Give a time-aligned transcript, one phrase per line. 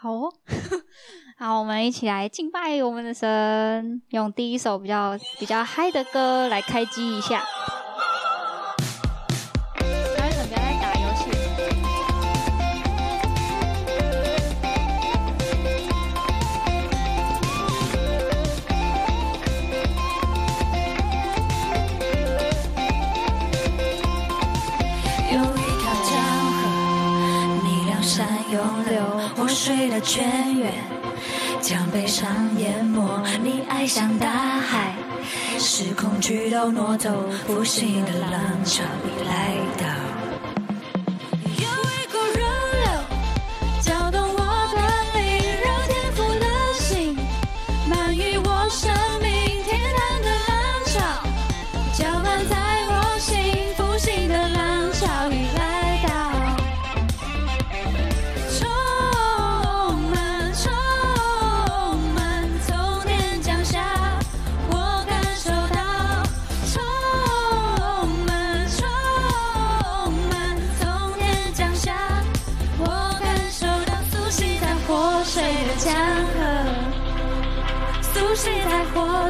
[0.00, 0.32] 好哦，
[1.36, 7.42] 好，我们一起来敬拜我们的神，用第一首比较比较嗨的歌来开机一下。
[29.68, 30.72] 水的泉源
[31.60, 34.94] 将悲伤淹没，你爱像大海，
[35.58, 37.10] 是恐惧都挪走，
[37.46, 40.07] 复兴的浪潮已来到。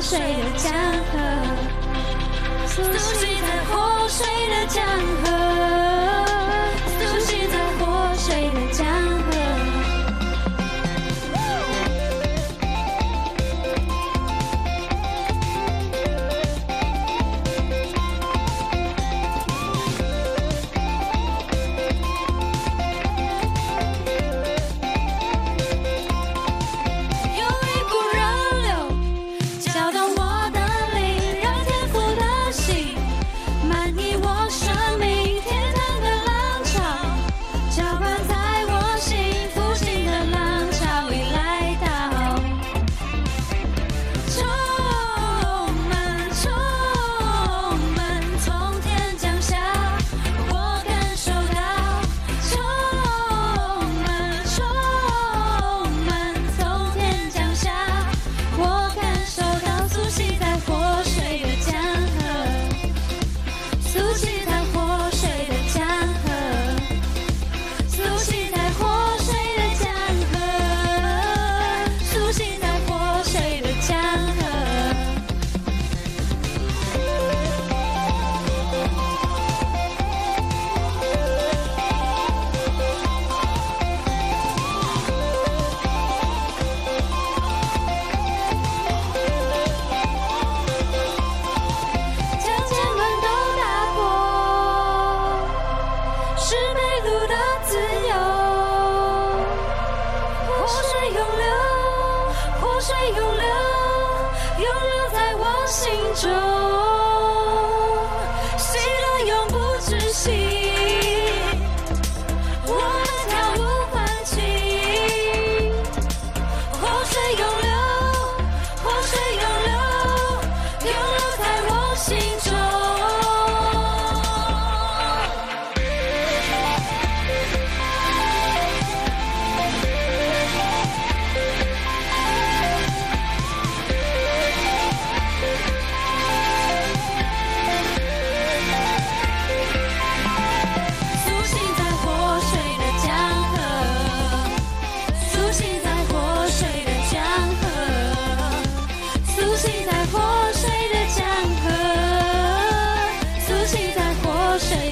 [0.08, 0.24] 水的
[0.56, 0.72] 江
[1.12, 1.18] 河，
[2.66, 4.82] 苏醒在活水的江
[5.22, 5.27] 河，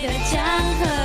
[0.06, 0.40] 的江
[0.78, 0.95] 河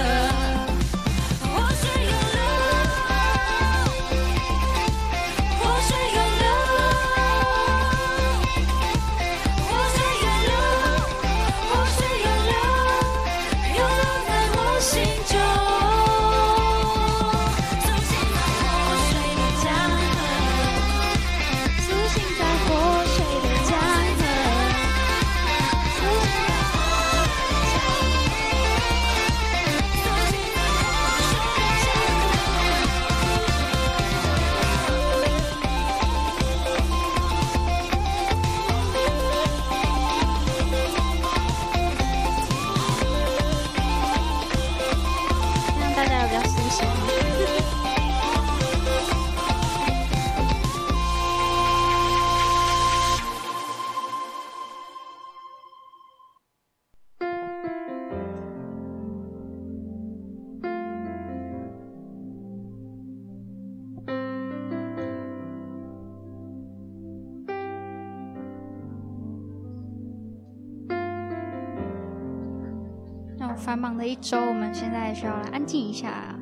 [74.05, 76.35] 一周，我们现在需要来安静一下，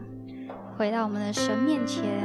[0.77, 2.23] 回到我们的神面前。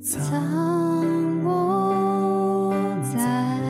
[0.00, 0.40] 藏
[1.44, 2.72] 我
[3.02, 3.60] 在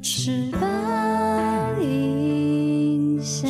[0.00, 3.48] 翅膀荫下。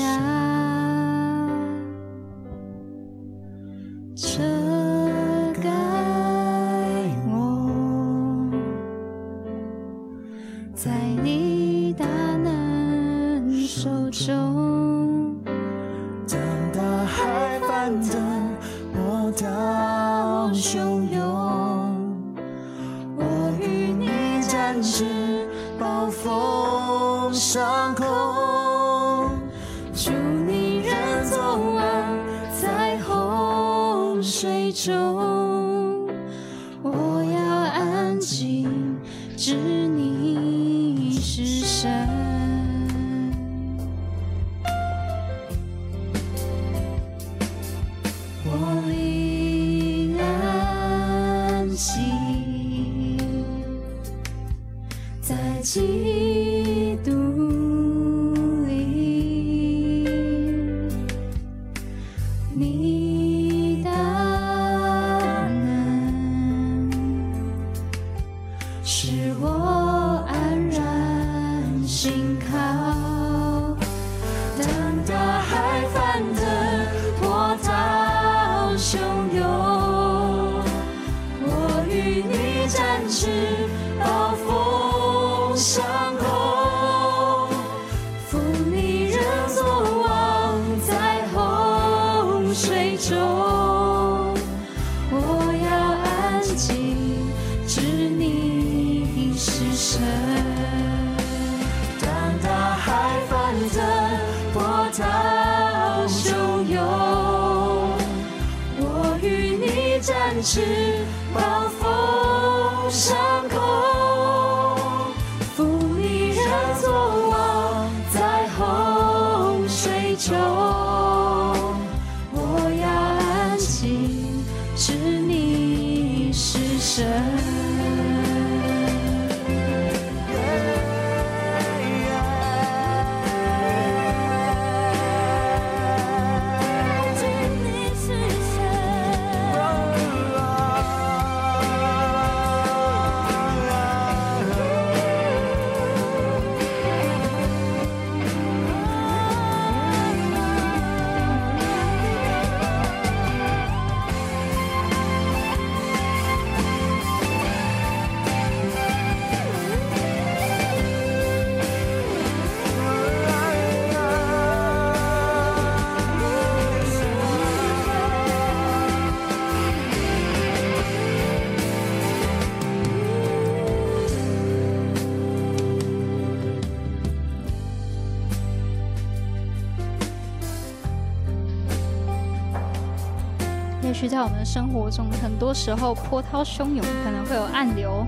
[184.02, 188.04] 续在我们的生活中，很多时候波涛汹涌，可能会有暗流，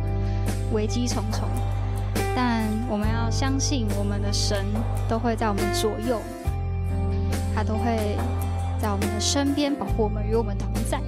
[0.72, 1.42] 危机重重。
[2.34, 4.66] 但我们要相信，我们的神
[5.08, 6.20] 都会在我们左右，
[7.54, 8.16] 他都会
[8.76, 11.00] 在我们的身边保护我们，与我们同在。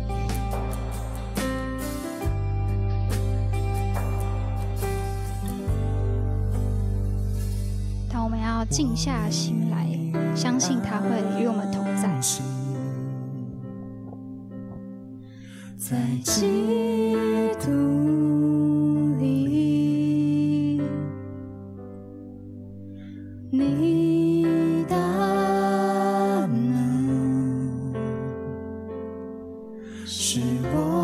[8.08, 9.85] 但我们要静下心来。
[30.28, 30.40] 是
[30.74, 30.95] 我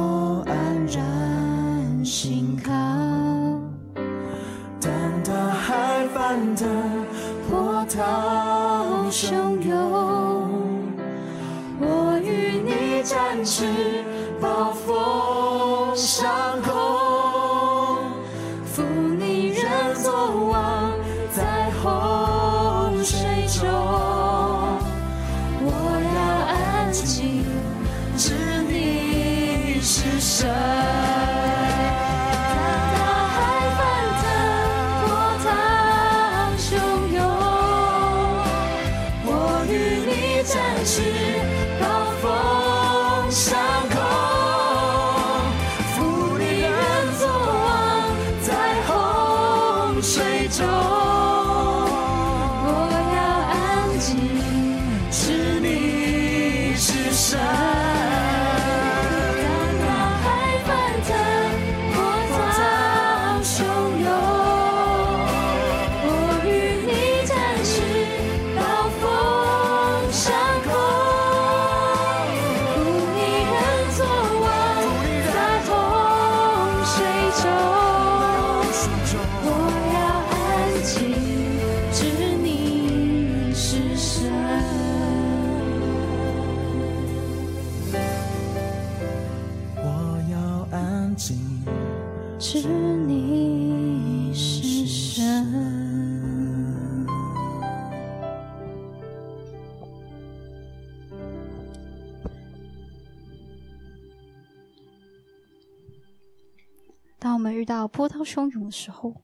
[107.72, 109.22] 到波涛汹涌的时候，我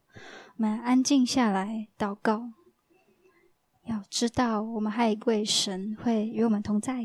[0.57, 2.45] 们安静下来祷告，
[3.85, 7.03] 要知道我们还有一位神会与我们同在。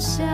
[0.00, 0.29] 是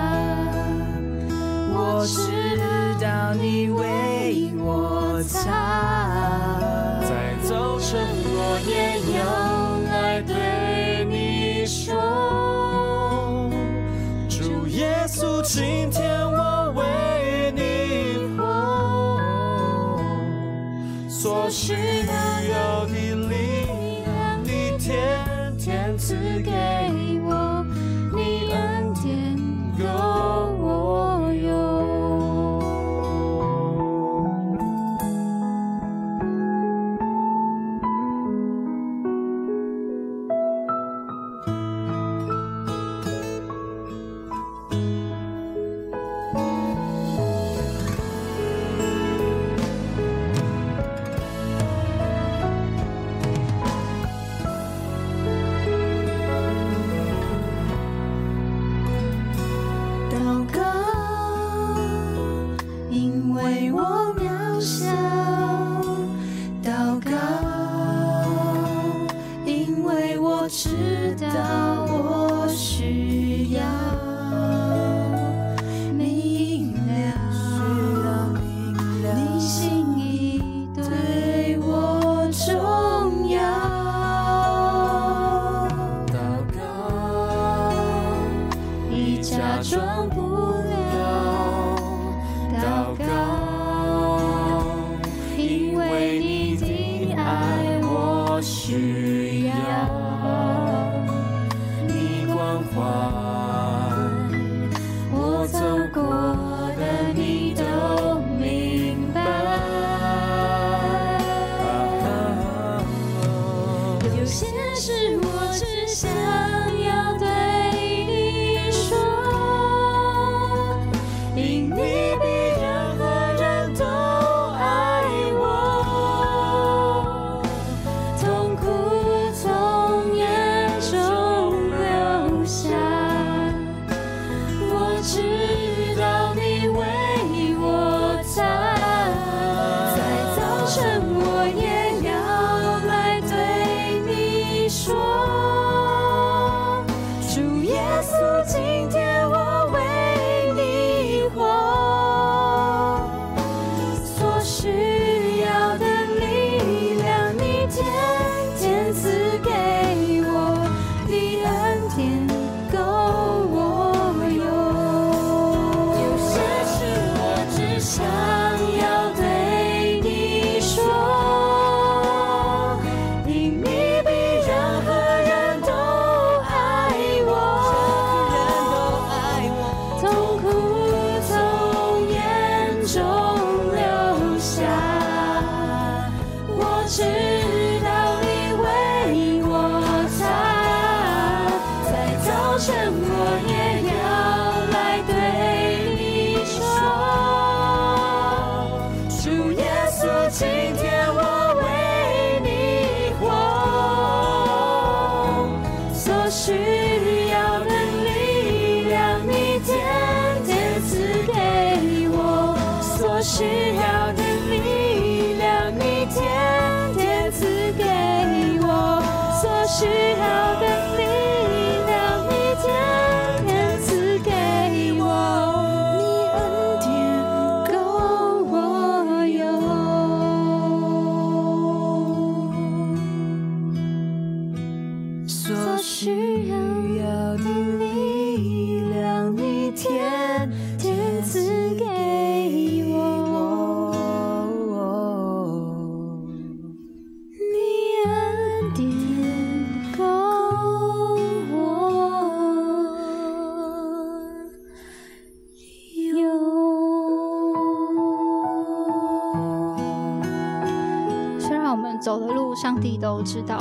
[262.86, 263.58] 上帝都知道，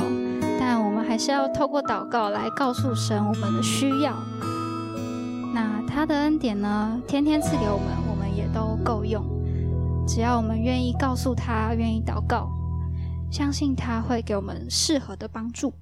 [0.60, 4.14] 但我们还是要透过祷告来告诉神我们的需要。
[5.52, 9.24] 那他的恩典呢，天天赐给我们，我们也都够用。
[10.06, 12.48] 只要我们愿意告诉他，愿意祷告，
[13.28, 15.74] 相信他会给我们适合的帮助。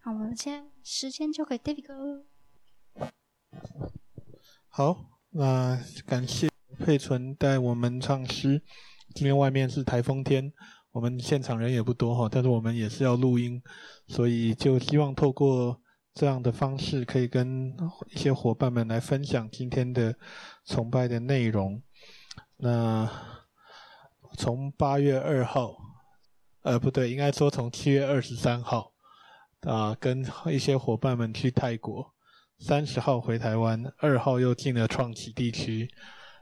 [0.00, 2.24] 好，我们先时间交给 David 哥。
[4.68, 8.62] 好，那感谢佩纯带我们唱诗。
[9.14, 10.52] 今天外面是台风天。
[10.92, 13.62] 我们现场人也不多哈，但是我们也是要录音，
[14.08, 15.80] 所以就希望透过
[16.12, 17.72] 这样的方式，可以跟
[18.10, 20.16] 一些伙伴们来分享今天的
[20.64, 21.80] 崇拜的内容。
[22.56, 23.08] 那
[24.36, 25.76] 从八月二号，
[26.62, 28.92] 呃，不对，应该说从七月二十三号
[29.60, 32.12] 啊，跟一些伙伴们去泰国，
[32.58, 35.88] 三十号回台湾，二号又进了创启地区，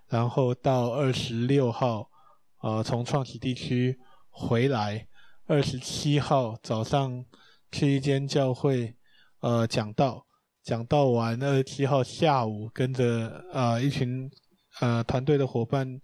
[0.08, 2.08] 然后到二十六号
[2.56, 3.98] 啊，从创启地区。
[4.38, 5.08] 回来，
[5.46, 7.24] 二十七号早上
[7.72, 8.94] 去一间教会，
[9.40, 10.24] 呃，讲道，
[10.62, 14.30] 讲道完，二十七号下午跟着呃一群
[14.78, 16.00] 呃团队的伙伴，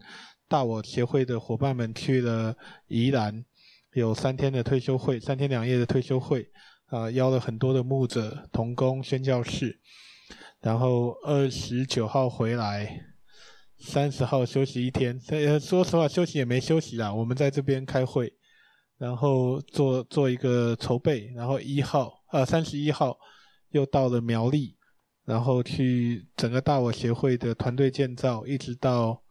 [0.48, 2.56] 大我协会的伙伴们去了
[2.88, 3.44] 宜兰，
[3.92, 6.42] 有三天的退休会，三天两夜的退休会，
[6.86, 9.78] 啊、呃，邀了很多的牧者、同工、宣教士，
[10.60, 13.13] 然后二十九号回来。
[13.86, 17.12] 三十号休息一天，呃，说实话，休息也没休息啦。
[17.12, 18.32] 我们在这边开会，
[18.96, 23.16] 然后做做一个筹备，然后一号，呃，三十一号
[23.72, 24.74] 又到了苗栗，
[25.26, 29.22] 然后去整个大我协会的团队建造，一直到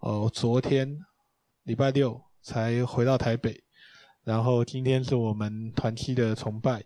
[0.00, 0.98] 哦昨天
[1.62, 3.62] 礼拜六才回到台北，
[4.24, 6.82] 然后今天是我们团期的崇拜，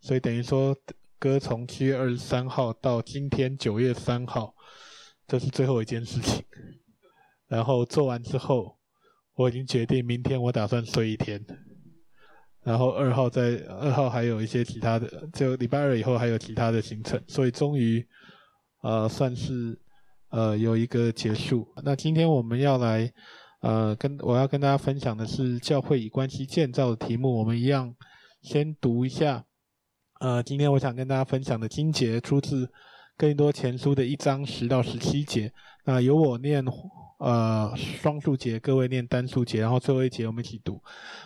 [0.00, 0.76] 所以等于说，
[1.20, 4.54] 哥从七月二十三号到今天九月三号。
[5.28, 6.42] 这是最后一件事情，
[7.48, 8.78] 然后做完之后，
[9.34, 11.44] 我已经决定明天我打算睡一天，
[12.62, 18.02] 然后二号在二号还有一些其他的，就礼拜二以后还有其他的行程，所以终于，
[18.82, 19.78] 呃，算是
[20.30, 21.68] 呃有一个结束。
[21.84, 23.12] 那今天我们要来，
[23.60, 27.94] 呃，跟我要跟大家分享的是教会与关系建造的题目，我们一样
[28.40, 29.44] 先读一下，
[30.20, 32.72] 呃，今天我想跟大家分享的经节出自。
[33.18, 35.52] 哥林多前书的一章十到十七节，
[35.84, 36.64] 那由我念
[37.18, 40.80] 呃双数节，各位念单数节，然后最后一节我们一起读。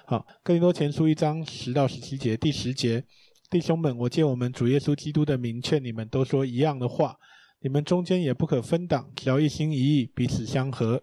[0.06, 3.04] 好，哥林多前书一章十到十七节，第十节，
[3.50, 7.18] 弟兄们，我借我们主耶稣基督的名劝你们，都说一样的话，
[7.60, 11.02] 你们中间也不可分党，只要一心一意，彼此相合。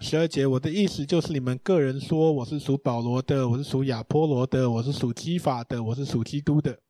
[0.00, 6.80] 十二节，我的意思就是你们个人说我是属保罗的，我是属亚波罗的，我是属基法的，我是属基督的。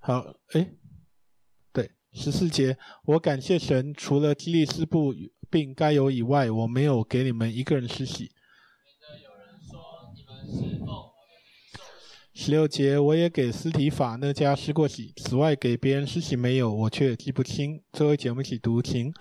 [0.00, 0.70] 好，哎，
[1.72, 5.14] 对，十四节，我感谢神，除了基利斯布
[5.48, 8.30] 并该犹以外，我没有给你们一个人施洗。
[12.34, 17.80] 十六节，我也给斯提法那家施过洗，此外给别人施洗没有，我却记不清。
[17.92, 19.12] 最后一节我们一起读经，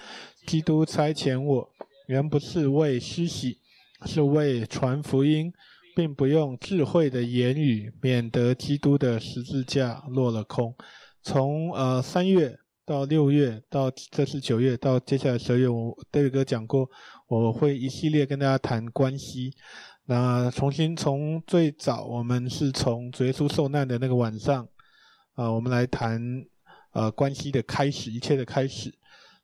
[0.47, 1.69] 基督差遣我，
[2.07, 3.59] 原不是为施洗，
[4.05, 5.53] 是为传福音。
[5.95, 10.73] 并不用智慧的言语，免得基督的十字架落了空。
[11.21, 16.89] 从呃三月到六月到这是九月到接下来十月，我 David 哥讲过，
[17.27, 19.53] 我会一系列跟大家谈关系。
[20.05, 24.63] 那重新从最早，我们是从主耶稣受难的那个晚上
[25.35, 26.21] 啊、呃，我们来谈
[26.91, 28.93] 呃关系的开始，一切的开始。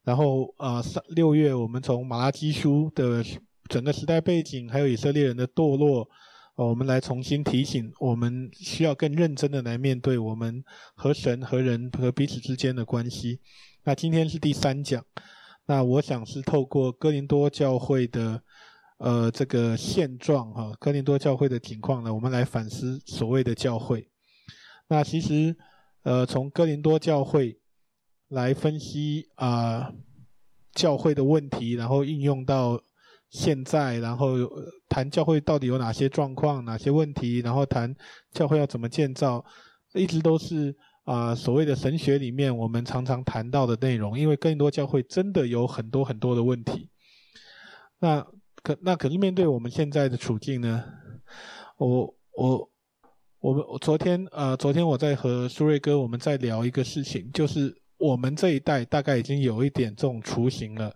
[0.04, 3.24] 然后啊三六月，我们从马拉基书的
[3.68, 6.10] 整个时代背景，还有以色列人的堕落。
[6.56, 10.62] 我们来重新提醒，我们需要更认真的来面对我们
[10.94, 13.40] 和神、和人和彼此之间的关系。
[13.86, 15.02] 那今天是第三讲，
[15.68, 18.44] 那我想是透过哥林多教会的
[19.00, 24.08] 呃这个现状哈，哥林多教会的情况呢，我们来反思所谓的教会。
[24.88, 25.54] 那其实
[26.04, 27.60] 呃从哥林多教会
[28.30, 29.92] 来分析啊、
[30.74, 32.80] 教会的问题，然后应用到。
[33.32, 34.38] 现在，然后
[34.90, 37.96] 谈教会到底有哪些状况、哪些问题，然后谈
[38.32, 39.46] 教会要怎么建造，
[39.94, 44.18] 一直都是啊、所谓的神学里面我们常常谈到的内容。
[44.18, 46.90] 因为更多教会真的有很多很多的问题。
[48.00, 48.26] 那
[48.64, 50.84] 可那可是面对我们现在的处境呢？
[51.78, 52.70] 我我
[53.40, 60.94] 我们昨天呃昨天我在和苏瑞哥我们在聊一个事情，就是我们这一代大概已经有一点这种雏形了。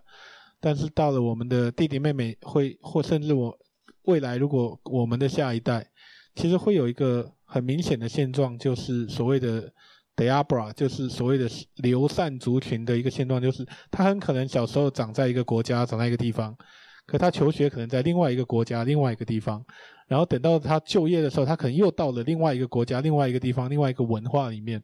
[0.60, 3.58] 但是到了我们的弟弟妹妹会，或甚至我
[4.04, 5.86] 未来，如果我们的下一代，
[6.34, 9.70] 其实会有一个很明显的现状，就是所谓的
[10.16, 11.46] deiabra，就是所谓的
[11.76, 16.56] 流散族群的一个现状，就是他很可能小时候长在一个国家，长在一个地方，
[17.06, 19.64] 可他求学可能在另外一个国家，另外一个地方，
[20.08, 24.82] 然后等到他就业的时候，他可能又到了另外一个国家，另外一个地方，另外一个文化里面，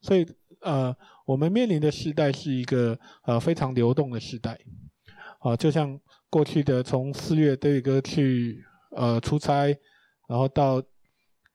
[0.00, 0.26] 所以
[0.60, 0.94] 呃，
[1.26, 4.58] 我们面临的时代是一个呃非常流动的时代。
[5.40, 6.00] 啊，就像
[6.30, 9.76] 过去的从四月 David 哥去呃出差，
[10.28, 10.82] 然后到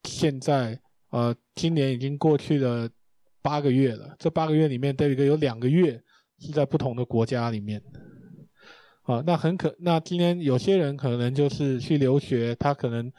[0.03, 2.89] 现在呃今年已经过去了
[3.41, 4.15] 八个月了。
[4.19, 6.01] 这八个月里面，David 哥有两个月
[6.39, 7.81] 是在不同的国家里面。
[9.03, 13.11] 啊，那很可，那今天有些人可能就是去留学，他可能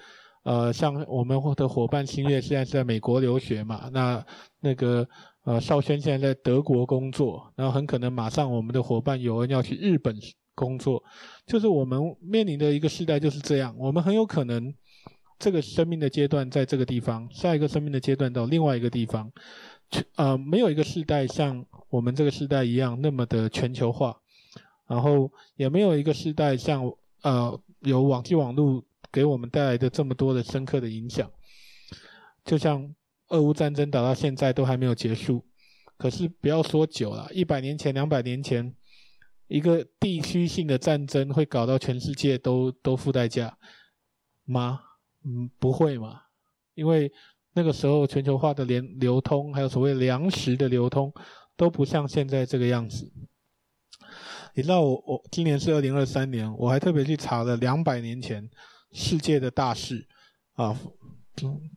[0.45, 4.25] 呃像我们的伙伴新月现在是在美国留学嘛，那
[4.61, 5.09] 那个
[5.45, 10.17] 呃少轩现在在德国工作，然后很可能马上我们的伙伴有人要去日本。
[10.55, 11.03] 工作
[11.47, 14.73] 就是我们面临的一个时代就是这样，我们很有可能
[15.39, 19.33] 这个生命的阶段在这个地方，下一个生命的阶段到另外一个地方，
[20.17, 24.15] 呃，没有一个时代像我们这个时代一样那么的全球化，
[24.93, 26.85] 然后也没有一个时代像
[27.23, 31.31] 呃有网际网络给我们带来的这么多的深刻的影响，
[32.45, 32.95] 就像
[33.29, 35.43] 俄乌战争打到现在都还没有结束，
[35.97, 38.75] 可是不要说久了，一百年前、两百年前。
[39.49, 43.59] 一个地区性的战争会搞到全世界都都付代价
[44.47, 44.81] 吗？
[45.25, 46.23] 嗯，不会嘛，
[46.75, 47.13] 因为
[47.53, 51.13] 那个时候全球化的连流通，还有所谓粮食的流通，
[51.55, 53.13] 都不像现在这个样子。
[54.55, 58.49] 你知道我我今年是二零二三年，我还特别去查了两百年前
[58.93, 60.07] 世界的大事
[60.55, 60.79] 啊，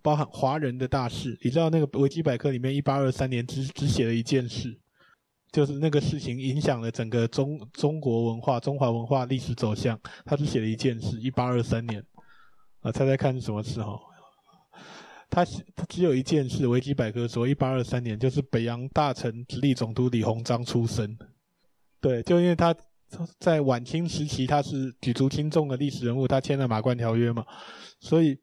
[0.01, 1.37] 包含华人的大事。
[1.41, 4.79] 你知道那个维基百科里面一八二三年只只写了一件事。
[5.51, 9.97] 就是那个事情影响了整个中中国文化、中华文化历史走向。
[10.25, 12.03] 他只写了一件事，一八二三年，
[12.81, 13.97] 啊，猜猜看是什么事哈？
[15.29, 21.17] 他他只有一件事，维基百科说一八二三年就是北洋大臣直隶总督李鸿章出生。
[22.07, 22.75] 对，就因为他
[23.39, 27.43] 在晚清时期他是举足轻重的历史人物，他签了马关条约嘛，
[27.99, 28.37] 所以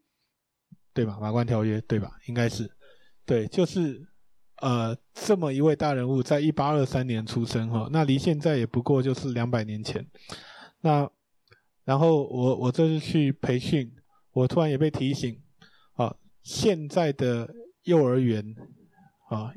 [0.93, 1.17] 对吧？
[1.21, 2.11] 马关条约对吧？
[2.27, 2.69] 应该是
[3.25, 4.09] 对，就是。
[4.63, 10.07] 呃，这么一位大人物，在一八二三年出生哈，那离现在也不过就是两百年前。
[10.83, 11.11] 那
[11.85, 13.93] 然后我我这次去培训，
[14.31, 15.37] 我突然也被提醒，
[15.95, 18.55] 啊，现在的幼儿园
[19.31, 19.53] 啊，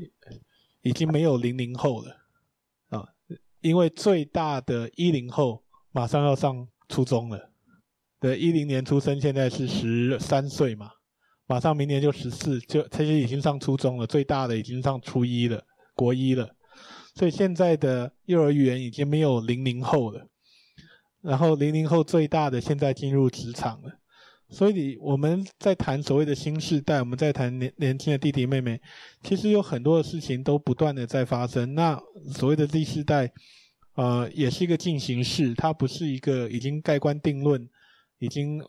[0.82, 2.25] 已经没有零零后了，
[3.65, 7.49] 因为最大的一零后马上要上初中了，
[8.19, 10.91] 对，一零年出生，现在是十三岁嘛。
[11.47, 15.63] 马上明年就十四，就他就已经上初中了，最大的已经上初一了，
[15.95, 16.47] 国一了，
[17.15, 20.28] 所以现在的幼儿园已经没有零零后了。
[21.23, 23.89] 然后零零后最大的现在进入职场了，
[24.49, 28.79] 所以我们在谈所谓的新世代，我们在谈年年轻的弟弟妹妹，
[29.23, 31.75] 其实有很多的事情都不断的在发生。
[31.75, 31.99] 那
[32.34, 33.31] 所谓的 Z 世代，
[33.95, 37.69] 呃，也是一个进行式，它不是一个已经盖棺定论，
[38.19, 38.62] 已经。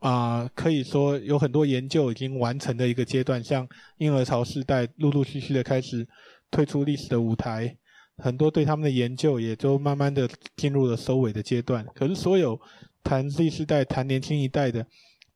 [0.00, 6.08] 啊、可以说有很多研究已经完成的一个阶段，像婴儿潮世代陆陆续续的开始
[6.50, 7.76] 退出历史的舞台，
[8.16, 11.86] 很多对他们的研究也都慢慢的进入了收尾的阶段。
[11.94, 12.58] 可是所有
[13.04, 14.86] 谈 Z 世代、谈年轻一代的，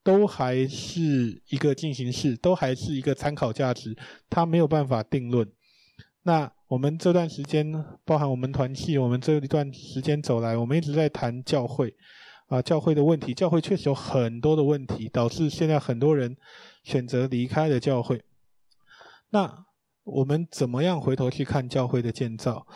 [0.04, 3.96] 都还是一个进行式，都还是一个参考价值，
[4.30, 5.50] 它没有办法定论。
[6.22, 11.96] 那我们这段时间，包含我们团契，我们这一段时间走来，我们一直在谈教会。
[12.48, 16.36] 啊，教会的问题，教会确实有很多的问题，导致现在很多人
[16.82, 18.22] 选择离开了教会。
[19.30, 19.64] 那
[20.04, 22.66] 我们怎么样回头去看教会的建造？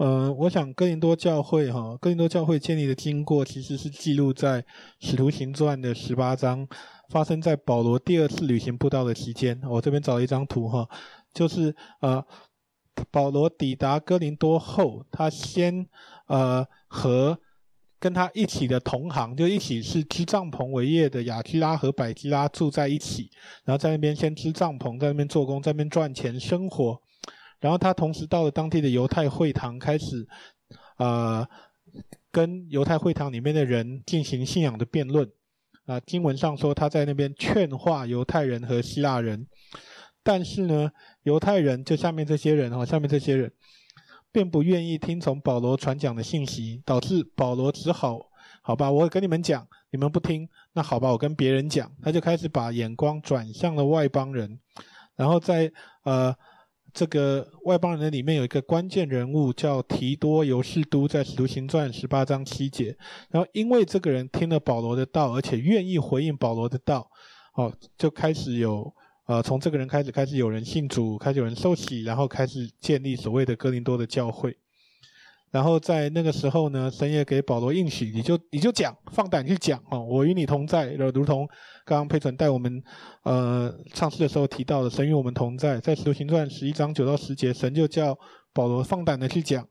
[0.00, 4.62] 呃，我想哥林多教会哈，哥林多教会建立的经过其实是记录在
[4.98, 6.66] 《使徒行传》的十八章，
[7.10, 9.60] 发生在保罗第二次旅行布道的期间。
[9.68, 10.88] 我这边找了一张图哈，
[11.34, 12.24] 就是呃，
[13.10, 15.86] 保罗抵达哥林多后，他先
[16.28, 17.38] 呃和。
[18.02, 23.30] 跟他一起的同行，就一起是织帐篷为业的亚基拉和百基拉住在一起，
[23.62, 26.98] 然后在那边先织帐篷，在那边做工，在那边赚钱生活。
[27.60, 30.26] 然后他同时到了当地的犹太会堂，开始，
[30.96, 31.46] 呃，
[32.32, 35.30] 跟犹太会堂里面的人进行信仰的辩论。
[35.86, 39.46] 啊、经文上说他在那边劝化犹太人和希腊人，
[40.22, 40.90] 但是呢，
[41.22, 43.52] 犹太人就下面这些人哈，下面这些人。
[44.32, 48.30] 并不愿意听从保罗传讲的信息，导致保罗只好，
[48.62, 54.60] 好吧，我跟你们讲，你们不听，那好吧，我跟别人讲，他就开始把眼光转向了外邦人，
[55.16, 55.72] 然后在
[56.04, 56.32] 呃
[56.92, 62.96] 这个外邦人里面有一个关键人物叫提多尤士都，在使徒行传十八章七节，
[63.30, 67.10] 然后因为这个人听了保罗的道，而且愿意回应保罗的道，
[67.54, 68.94] 哦，就开始有。
[69.26, 74.56] 呃，从这个人开始，开始有人信主，开始有人受洗，然后开始建立所谓的哥林多的教会。
[75.50, 80.92] 然后在那个时候呢，神也给保罗应许，你就你就讲，放胆去讲哦，我与你同在。
[80.92, 81.46] 如同
[81.84, 82.82] 刚刚佩纯带我们
[83.24, 85.80] 呃唱诗的时候提到的，神与我们同在。
[85.80, 88.18] 在使徒行传十一章九到十节，神就叫
[88.52, 89.66] 保罗放胆的去讲，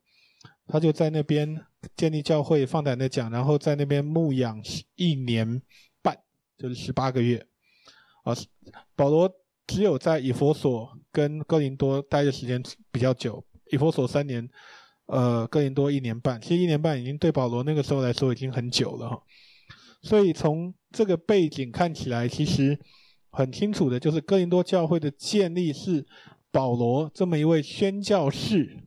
[0.67, 1.61] 他就在那边
[1.95, 4.61] 建立教会，放胆的讲，然后在那边牧养
[4.95, 5.61] 一年
[6.01, 6.17] 半，
[6.57, 7.45] 就是十八个月
[8.23, 8.35] 啊，
[8.95, 9.31] 保罗。
[9.71, 12.59] 只有在以弗所跟哥林多待的时间
[12.91, 14.49] 比较久，以弗所三年，
[15.09, 16.39] 呃，哥林多一年半。
[16.39, 19.23] 其实一年半已经对保罗那个时候来说已经很久了哈。
[20.01, 22.79] 所以从这个背景看起来，其实
[23.31, 26.05] 很清楚的就是哥林多教会的建立是
[26.51, 28.77] 保罗这么一位宣教士，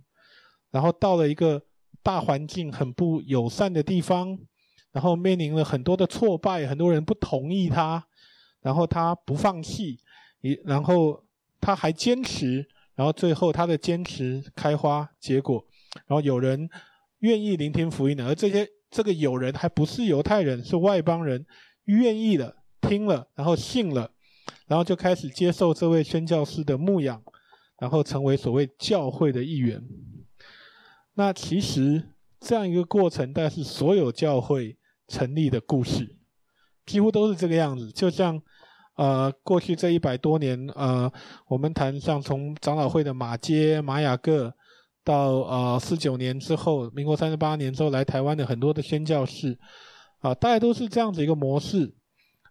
[0.70, 1.62] 然后到了一个
[2.02, 4.38] 大环境很不友善的地方，
[4.92, 8.06] 然后面临了很多的挫败，很多人不同意他，
[8.60, 9.98] 然后他不放弃。
[10.40, 11.22] 一，然后
[11.60, 16.68] 他还坚持，然后最后他的坚持开花结果，然后有人
[17.20, 21.44] 愿意聆听福音的，而这些这个有人还不是犹太人，是外邦人，
[21.84, 24.10] 愿意的听了，然后信了，
[24.66, 27.22] 然后就开始接受这位宣教师的牧养，
[27.78, 29.82] 然后成为所谓教会的一员。
[31.14, 34.76] 那其实这样一个过程，但是所有教会
[35.08, 36.16] 成立的故事，
[36.86, 38.42] 几乎都是这个样子，就像。
[38.94, 41.10] 呃，过去这一百多年，呃，
[41.48, 44.54] 我们谈像从长老会的马街、马雅各，
[45.04, 49.58] 到呃四九年之后，民国三十八年之后来台湾的很多的宣教士，
[50.20, 51.94] 啊、大概都是这样子一个模式，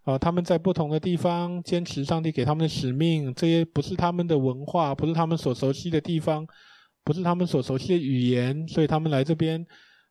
[0.04, 6.46] 啊、他们在不同的地方坚持上帝给他们的使命，这些不是他们的文化，不是他们所熟悉的地方，
[7.04, 9.66] 不是他们所熟悉的语言，所以他们来这边，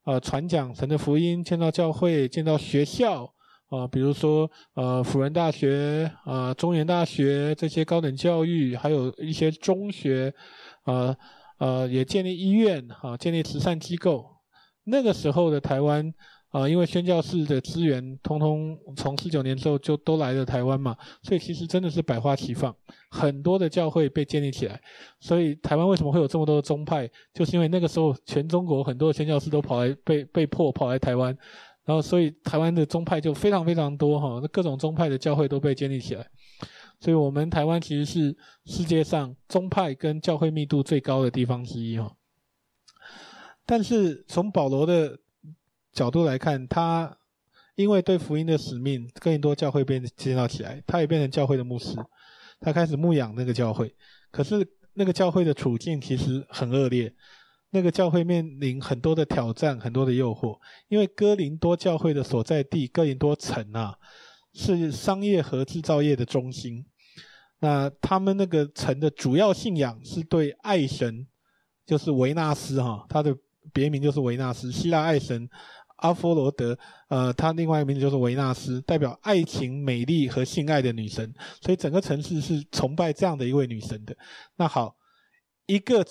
[0.05, 3.33] 呃，传讲神的福音，建造教会，建造学校。
[3.71, 10.35] 啊，比如说，呃，辅仁大学，啊，中原大学这些高等教育，还有一些中学，
[10.87, 11.17] 呃，
[11.61, 14.27] 呃，也建立医院，哈、啊，建立慈善机构。
[14.85, 16.13] 那个时候的台湾，
[16.49, 22.75] 啊，因为宣教士的资源，通通从四九年之后就都来了台湾嘛，所以其实真的是百花齐放，
[23.11, 24.81] 很多的教会被建立起来。
[25.21, 31.37] 所以台湾为什么会有这么多的宗派，就是因为那个时候全中国很多的宣教士都跑来被被迫跑来台湾。
[31.85, 36.25] 然后，所以台湾的宗派就非常非常多哈，那各种宗派的教会都被建立起来。
[37.01, 38.37] 所以，我们台湾其实是
[38.67, 42.15] 世界上宗派跟教会密度最高的地方之一哈。
[43.65, 45.19] 但是，从保罗的
[45.93, 47.17] 角度来看，他
[47.75, 51.97] 因为对福音的使命，更多教会被建造起来，他也变成教会的牧师，
[52.61, 53.95] 他开始牧养那个教会。
[54.31, 57.15] 可是，那个教会的处境其实很恶劣，
[57.71, 60.59] 那个教会面临很多的挑战，很多的诱惑，
[60.89, 63.97] 因为哥林多教会的所在地哥林多城啊，
[64.53, 66.85] 是商业和制造业的中心。
[67.61, 71.27] 那他们那个城的主要信仰是对爱神，
[71.87, 73.37] 就是维纳斯哈，他的
[73.73, 75.49] 别名就是维纳斯，希腊爱神
[75.97, 84.17] 阿佛罗德，呃，他另外一个名字就是维纳斯，代表爱情、美丽和性爱的女神，所以整个城市是崇拜这样的一位女神的。
[84.57, 84.97] 那好，
[85.67, 86.03] 一个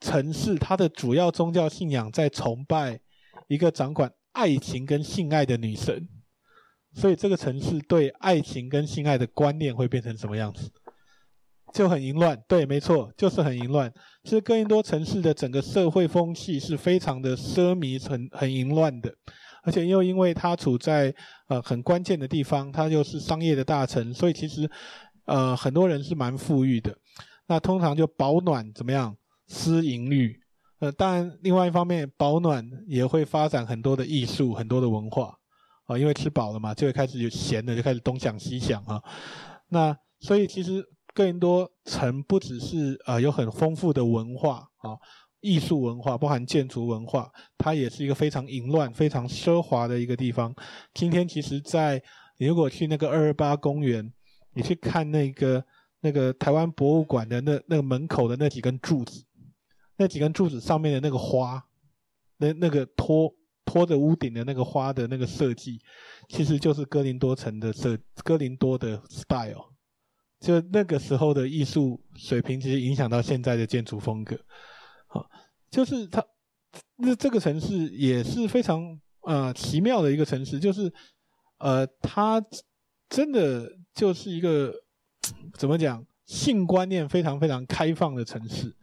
[0.00, 2.98] 城市它的主要宗教信仰在崇拜
[3.48, 6.08] 一个掌管爱情跟性爱的女神。
[6.94, 10.70] 所以这个城市对爱情跟性爱的观念会变成什么样子？
[11.72, 12.40] 就很淫乱。
[12.46, 13.92] 对，没错，就是很淫乱。
[14.22, 19.12] 其实哥林多城市的整个社会风气是非常的奢靡、很很淫乱的，
[19.64, 21.12] 而且又因为它处在
[21.48, 24.70] 呃很关键的地方，它又是商业的大城，所以其实
[25.24, 26.96] 呃很多人是蛮富裕的。
[27.48, 29.16] 那通常就保暖怎么样？
[29.48, 30.40] 私淫欲。
[30.78, 35.36] 呃，当然另外一方面，保暖也会发展很多的艺术、很多的文化。
[35.86, 39.02] 啊，因为吃饱了嘛，就会开始有闲的，就开始东想西想啊。
[39.68, 44.96] 那所以其实哥林多城不只是呃有很丰富的文化啊，
[45.40, 50.54] 艺术文化，包含建筑文化，它也是一个非常淫乱、非常奢华的一个地方。
[50.94, 52.02] 今天其实，在
[52.38, 54.10] 你如果去那个二二八公园，
[54.54, 55.62] 你去看那个
[56.00, 59.22] 那个台湾博物馆的那那个门口的那几根柱子，
[59.98, 61.62] 那几根柱子上面的那个花，
[62.38, 63.34] 那那个托。
[63.74, 65.80] 托着屋顶的那个花的那个设计，
[66.28, 69.64] 其实就是哥林多城的设，哥林多的 style，
[70.38, 74.38] 就那个时候的艺术水平，其实影响到现在的建筑风格。
[75.08, 75.28] 好，
[75.72, 76.24] 就是它，
[76.98, 80.92] 那这个城市也是非常呃奇妙的一个城市，就是
[81.58, 82.40] 呃，它
[83.08, 84.72] 真的就是一个
[85.58, 88.76] 怎么讲，性观念非常非常开放的城市。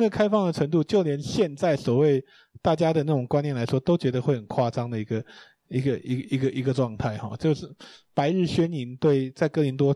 [0.00, 2.24] 那开放的程度，就连现在所谓
[2.62, 5.24] 大家的那种观念来说，都觉得会很夸张的一个
[5.68, 7.68] 一个一个一个一个状态哈，就是
[8.14, 9.94] 白日宣淫，对在哥林多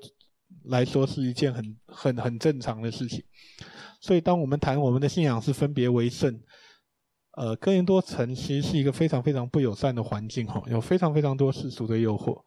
[0.66, 3.24] 来说是一件很很很正常的事情。
[3.98, 6.38] 所以，当我们谈我们的信仰是分别为圣，
[7.38, 12.38] 呃，哥林多城其实是一个非常非常不友善的环境哈，有非常非常多世俗的诱惑。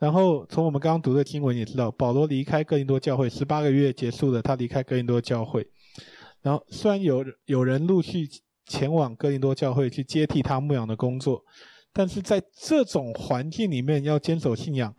[0.00, 5.64] 然后，从我们刚刚读的经文也知道，保罗离开哥林多教会十八个月结束了，他离开哥林多教会。
[6.40, 8.28] 然后，虽然有有人陆续
[8.64, 11.42] 前往哥林多教会去接替他牧养的工作，
[11.92, 14.94] 但是在这种环境里面要坚守信仰，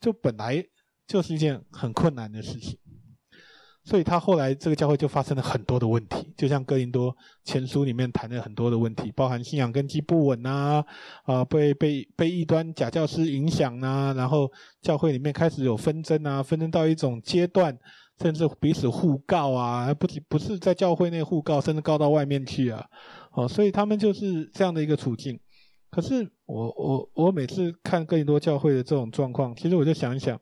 [0.00, 0.64] 就本来
[1.06, 2.78] 就是一件很困难的事情。
[3.84, 10.84] 所以他后来这个教会就发生了很多的问题，就像哥林多前书里面谈了很多的问题，包含信仰根基不稳啊，
[11.24, 14.50] 啊，被被被异端假教师影响啊，然后
[14.82, 17.76] 教会里面开始有纷争啊，纷争到一种阶段。
[18.18, 22.88] 甚至彼此互告啊，不仅不是在教会内互告，甚至告到外面去啊，
[23.32, 25.38] 哦，所以他们就是这样的一个处境。
[25.90, 30.40] 可是我我我每次看更多教会的这种状况，其实我就想一想，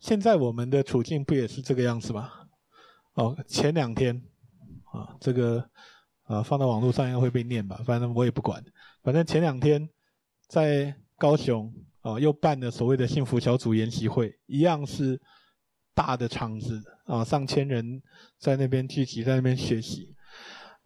[0.00, 2.30] 现在我们的处境不也是这个样子吗？
[3.12, 4.22] 哦，前两天
[4.84, 5.62] 啊，这个
[6.24, 8.64] 啊放到网络上应该会被念吧，反正我也不管。
[9.02, 9.86] 反正前两天
[10.48, 15.20] 在高雄啊，又办了所谓的幸福小组研习会，一样是。
[16.04, 18.02] 大的场子啊，上千人
[18.36, 20.12] 在那边聚集，在那边学习。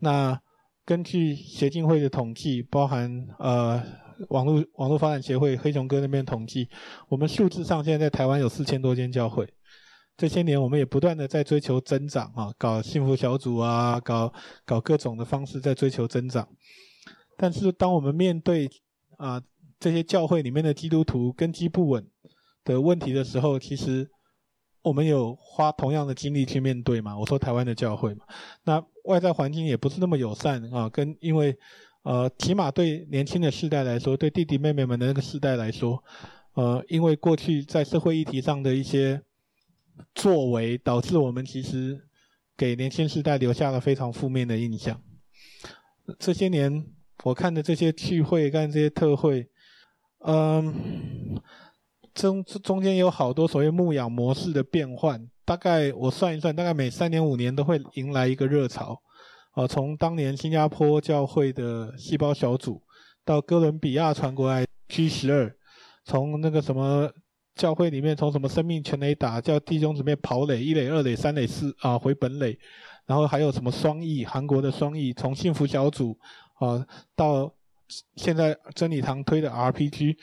[0.00, 0.38] 那
[0.85, 3.83] 根据协进会的统计，包含呃
[4.29, 6.68] 网络网络发展协会黑熊哥那边统计，
[7.09, 9.48] 我们数字上现在在台湾有四千多间教会。
[10.18, 14.31] 这些年我们也不断的在追求增长啊，搞幸福小组啊，搞
[14.66, 16.46] 搞各种的方式在追求增长。
[17.38, 18.68] 但是当我们面对
[19.16, 19.40] 啊
[19.81, 22.07] 这些教会里面的基督徒根基不稳
[22.64, 24.11] 的问题的时候，其实。
[24.87, 27.18] 我们有花同样的精力去面对嘛？
[27.18, 28.24] 我说台湾的教会嘛，
[28.62, 30.89] 那外在环境也不是那么友善啊。
[30.89, 31.59] 跟因为，
[32.05, 36.01] 呃，起码对年轻的世代来说，对弟弟妹妹们的那个世代来说，
[36.55, 39.20] 呃，因为过去在社会议题上的一些
[40.14, 42.01] 作为，导致我们其实
[42.57, 45.03] 给年轻世代留下了非常负面的印象。
[46.16, 46.87] 这些年
[47.24, 49.49] 我看的这些聚会，干这些特会，
[50.20, 51.43] 嗯。
[52.16, 58.98] 中中间有好多所谓牧养模式的变换，大概我算一算，大概每三年五年都会迎来一个热潮。
[59.52, 62.82] 啊，从当年新加坡教会的细胞小组，
[63.24, 65.54] 到哥伦比亚传过来 G 十二，
[66.04, 67.10] 从那个什么
[67.54, 72.58] 教会里面，从什么生命全垒打，叫弟兄姊妹跑垒，一垒、二垒、三垒、四啊回本垒，
[73.06, 76.18] 然后还有什么双翼，韩国的双翼，从幸福小组
[76.54, 77.52] 啊到
[78.16, 80.16] 现在真理堂推的 RPG。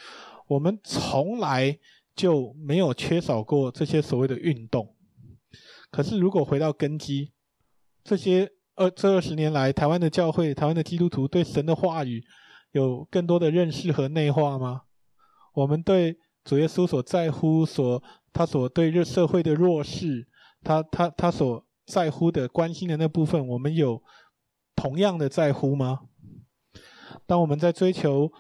[0.48, 1.80] 我们从来
[2.16, 4.96] 就没有缺少过这些所谓的运动，
[5.90, 7.32] 可是如果回到根基，
[8.04, 12.24] 这些二这二十年来，台湾的教会、台湾的基督徒对神的话语
[12.72, 14.82] 有更多的认识和内化吗？
[15.54, 20.28] 我们对主耶稣所在乎、所他所对这社会的弱势，
[20.64, 24.02] 他他他所在乎的、关心的那部分，我们有
[24.76, 26.02] 同样的在乎吗？
[27.26, 28.32] 当我们在追求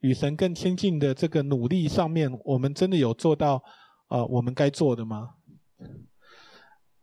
[0.00, 3.62] 与神更亲近的这个努力上面，我们真的有做到
[4.08, 5.30] 啊、我们该做的吗？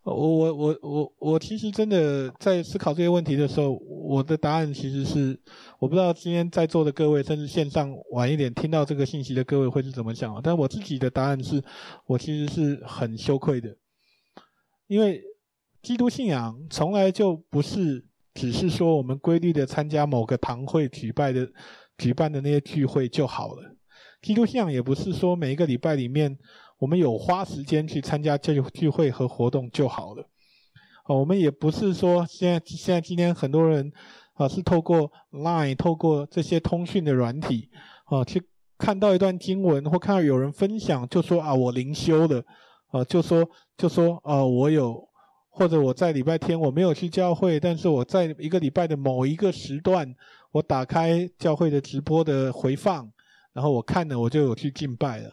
[0.03, 5.37] 我我我我我其实真的在思考这些问题的时候，我的答案其实是，
[5.79, 10.39] 我不知道今天在座的各位，甚至线上晚一点听到这个信息的各位会是怎么想？
[10.41, 11.61] 但我自己的答案是，
[12.05, 13.75] 我其实是很羞愧的，
[14.87, 15.21] 因为
[15.81, 21.49] 基督信仰从来就不是只是说我们规律的参加某个堂会举办的
[21.97, 23.75] 举办的那些聚会就好了，
[24.21, 26.37] 基督信仰也不是说每一个礼拜里面。
[26.79, 30.21] 我们有花时间去参加这聚会和活动就好了，
[31.05, 33.91] 啊，我们也不是说现在现在今天很多人
[34.35, 37.71] 啊是透过 Line 透过这些通讯的软体
[38.05, 38.43] 啊去
[38.77, 42.43] 看到一段经文或看到有人分享就说啊我灵修了
[42.91, 43.43] 啊就说
[43.75, 45.03] 就说啊我有
[45.49, 50.15] 或者我在礼拜天我没有去教会，但是我在一个礼拜的某一个时段
[50.51, 53.11] 我打开教会的直播的回放，
[53.53, 55.31] 然后我看了我就有去敬拜了。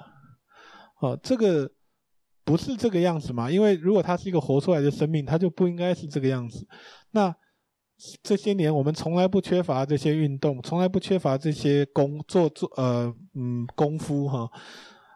[1.00, 1.70] 哦，这个
[2.44, 3.50] 不是这个样子嘛？
[3.50, 6.66] 因为如果他是一个活出来的生命，他就不应该是这个样子。
[7.12, 7.34] 那
[8.22, 14.50] 这些年我们从来不缺乏这些运动，从来不缺乏这些工作做呃嗯功夫哈。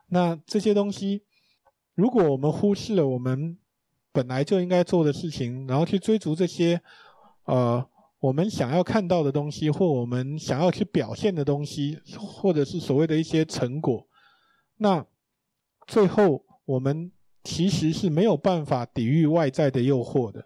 [0.08, 1.24] 那这些东西，
[1.94, 3.58] 如果我们忽视了我们
[4.12, 6.80] 本来就应该做的事情，然后去追逐这些
[7.44, 7.84] 呃
[8.20, 14.06] 我们想要看到的东西，或我们想要去表现的东西，或者是所谓的一些成果，
[14.78, 15.06] 那。
[15.90, 17.10] 最后，我们
[17.42, 20.44] 其实是没有办法抵御外在的诱惑的。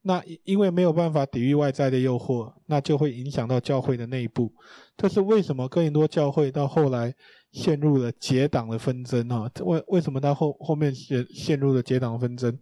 [0.00, 4.50] 那因为没有办法抵御外在的诱惑，那就会影响到教会的内部。
[4.96, 5.68] 这是为什么？
[5.68, 7.14] 哥林多教会到后来
[7.50, 9.50] 陷入了结党的纷争啊？
[9.62, 12.58] 为为什么到后后面陷陷入了结党纷争？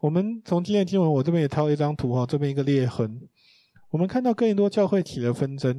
[0.00, 3.20] 我们从今天经文，我这边也挑了一张图哈，这边一个裂痕。
[3.90, 5.74] 我们看到更多教会起了纷争，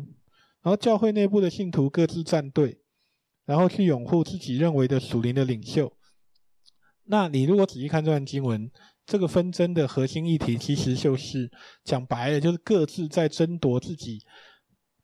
[0.62, 2.82] 然后教会内部的信徒各自站队。
[3.46, 5.92] 然后去拥护自己认为的属灵的领袖。
[7.06, 8.70] 那你如果仔细看这段经文，
[9.08, 11.52] 这个纷争的核心议题其实就是
[11.84, 14.22] 讲白了，就是各自在争夺自己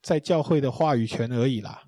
[0.04, 1.86] 在教会的话语权而已啦。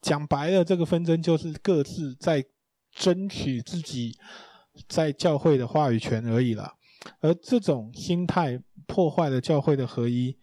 [0.00, 2.42] 讲白了，这个纷争就是各自在
[2.90, 4.16] 争取自己
[4.88, 6.72] 在教会的话语权而已啦。
[7.20, 8.58] 而这种心态
[8.88, 10.36] 破坏了教会的合一，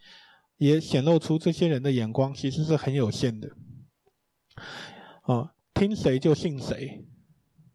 [0.56, 3.50] 也显露出这些人的眼光其实是很有限的。
[5.24, 7.04] 哦，听谁就信谁，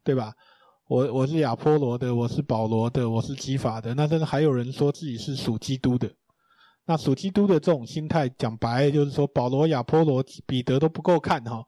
[0.03, 0.33] 对吧？
[0.89, 3.95] 我我是亚波罗的，我是保罗的，我是基法的。
[3.95, 6.11] 那真的还有人说自己是属基督的。
[6.87, 11.65] 那属基督的这种心态，讲白就是说，保罗、亚波罗、彼得都不够看哈。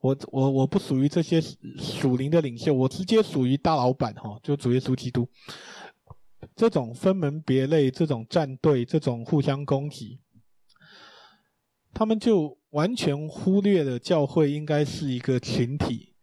[0.00, 1.40] 我我我不属于这些
[1.78, 5.28] 属灵的领袖，我直接属于大老板哈，就主耶稣基督。
[6.56, 10.20] 这种分门别类，这种战队，这种互相攻击，
[11.92, 12.58] 他们就。
[12.72, 16.14] 完全忽略了教会应该是一个群体，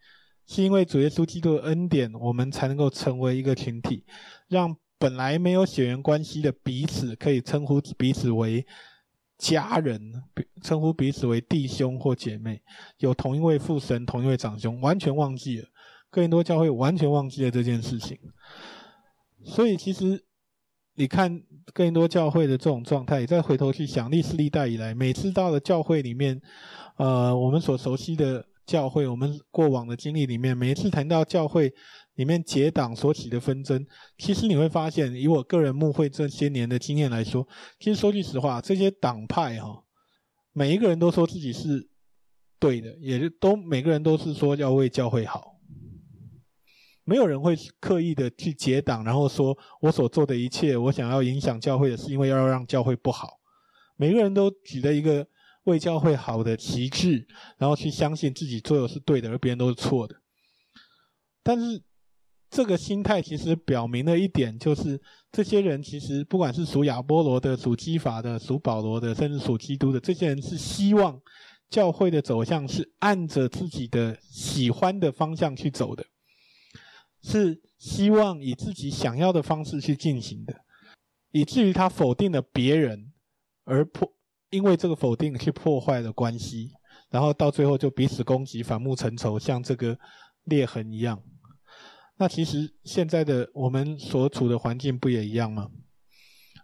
[0.48, 4.04] 是因为主耶稣基督的恩典，我们才能够成为一个群体，
[4.48, 8.66] 让本来没有血缘关系的彼此可以称呼彼此为
[9.38, 10.24] 家人，
[10.64, 12.64] 称呼彼此为弟兄或姐妹，
[12.98, 15.68] 有同一位父神，同一位长兄，完全忘记了，
[16.10, 18.18] 哥林多教会完全忘记了这件事情，
[19.44, 20.26] 所以其实。
[20.96, 21.42] 你看
[21.74, 26.42] 更多教会的这种状态，再回头去想历史历代以来，每次到了教会里面，
[26.98, 31.72] 呃，我们所熟悉的教会，我们过往的经历里面，每一次谈到教会
[32.16, 33.88] 里面结党所起的纷争，
[34.18, 37.48] 其实你会发现，以我个人牧会这些年的经验来说，
[37.80, 39.82] 其实说句实话，这些党派哈，
[40.52, 41.88] 每一个人都说自己是
[42.60, 45.59] 对的，也就都每个人都是说要为教会好。
[47.10, 53.40] 没有人会刻意的去结党，然后说我所做的一切，我想要影响教会的是因为要让教会不好。
[53.96, 55.26] 每个人都举了一个
[55.64, 57.26] 为教会好的旗帜，
[57.58, 60.16] 然后去相信自己做的是对的，而别人都是错的。
[61.42, 61.82] 但是
[62.52, 65.02] 这个心态其实表明了一点，就是
[65.32, 71.20] 这些人其实不管是属亚波罗的、属基法的、属保罗的，甚至属基督的，这些人是希望
[71.72, 76.06] 教会的走向是按着自己的喜欢的方向去走的。
[77.22, 80.54] 是希望以自己想要的方式去进行的，
[81.32, 83.12] 以至于他否定了别人，
[83.64, 84.12] 而破
[84.50, 86.72] 因为这个否定去破坏了关系，
[87.10, 89.98] 然后到最后就彼此攻击、反目成仇，像这个
[90.46, 91.22] 裂痕一样。
[92.18, 95.70] 那其实现在的我们所处的环境不也一样吗？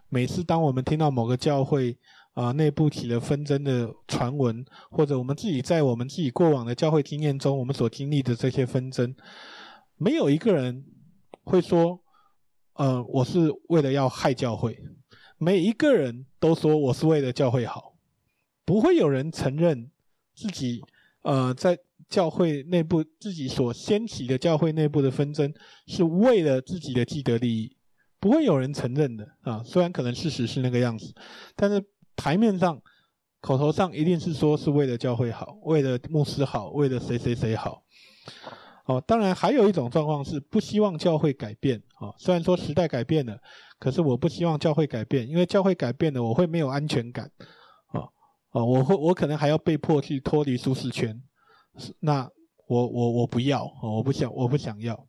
[0.08, 1.98] 每次当我们听到某个教会
[2.34, 9.14] 啊、内部起了纷争的传闻，或者我们自己在我们自己过往的教会经验中，我们所经历的这些纷争，
[9.96, 10.84] 没有一个人
[11.44, 12.00] 会说，
[12.74, 14.78] 呃，我是为了要害教会。
[15.38, 17.96] 每一个人都说我是为了教会好，
[18.64, 19.90] 不会有人承认
[20.34, 20.82] 自己
[21.22, 21.78] 呃在。
[22.08, 25.52] 教会内部自己所掀起的教会内部的纷争，
[25.88, 27.76] 是为了自己的既得利益，
[28.20, 29.60] 不会有人承认的啊。
[29.64, 31.12] 虽然可能事实是那个样子，
[31.56, 31.84] 但是
[32.14, 32.80] 台面上、
[33.40, 37.82] 口头上一定是说是为了教会好，为了牧师好，为了谁谁谁好。
[38.86, 42.14] 哦，当然还有一种状况是不希望教会改变啊。
[42.18, 43.36] 虽然说时代改变了，
[43.78, 47.30] 可是我不希望教会改变，因为教会改变了，我会没有安全感。
[47.88, 48.00] 啊
[48.50, 51.20] 啊，我会我可能还要被迫去脱离舒适圈。
[52.00, 52.30] 那
[52.68, 55.06] 我我我不要，我不想我不想要。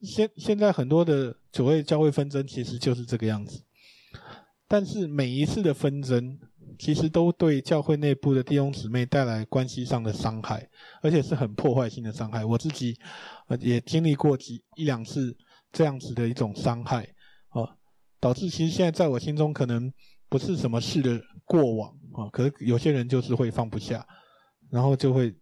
[0.00, 3.62] 现现在很多的所谓教会纷争，其实就是这个样子。
[4.66, 6.38] 但是每一次的纷争，
[6.78, 10.68] 其实都对教会内部的弟兄姊妹带来关系上的伤害，
[11.02, 12.44] 而且是很破坏性的伤害。
[12.44, 12.96] 我自己
[13.48, 15.36] 呃也经历过几一两次
[15.72, 17.02] 这样子的一种伤害，
[17.48, 17.68] 啊，
[18.20, 19.92] 导致其实现在在我心中可能
[20.28, 24.06] 不是什么事的过往啊，可是有些人就是会放不下，
[24.70, 25.34] 然后就会。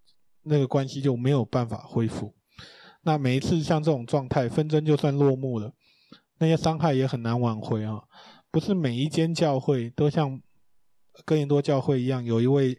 [0.48, 2.32] 那个关系就没有办法恢复。
[3.02, 5.72] 那每一次像这种状态，纷争就算落幕了，
[6.38, 8.00] 那些伤害也很难挽回啊。
[8.52, 10.40] 不是每一间教会都像
[11.24, 12.76] 哥林多教会一样，有一位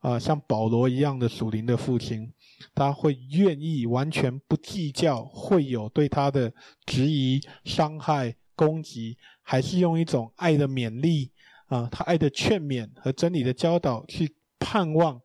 [0.00, 2.32] 啊、像保罗一样的属灵的父亲，
[2.74, 6.52] 他会愿意完全不计较会有对他的
[6.86, 11.30] 质疑、伤害、攻击，还是用一种爱的勉励
[11.66, 15.20] 啊、他爱的劝勉和真理的教导去盼望。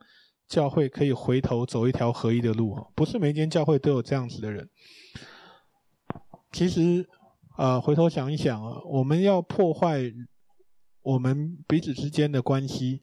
[0.46, 4.70] 教会可以回头走一条合一的路，不是每一间教会都有这样子的人。
[6.52, 7.08] 其实，
[7.56, 10.04] 啊、回头想一想啊，我们要破坏
[11.04, 13.02] 我们彼此之间的关系，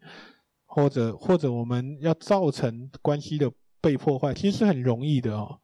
[0.67, 5.61] 或者或者我们要造成关系的被破坏，其实是很容易的哦，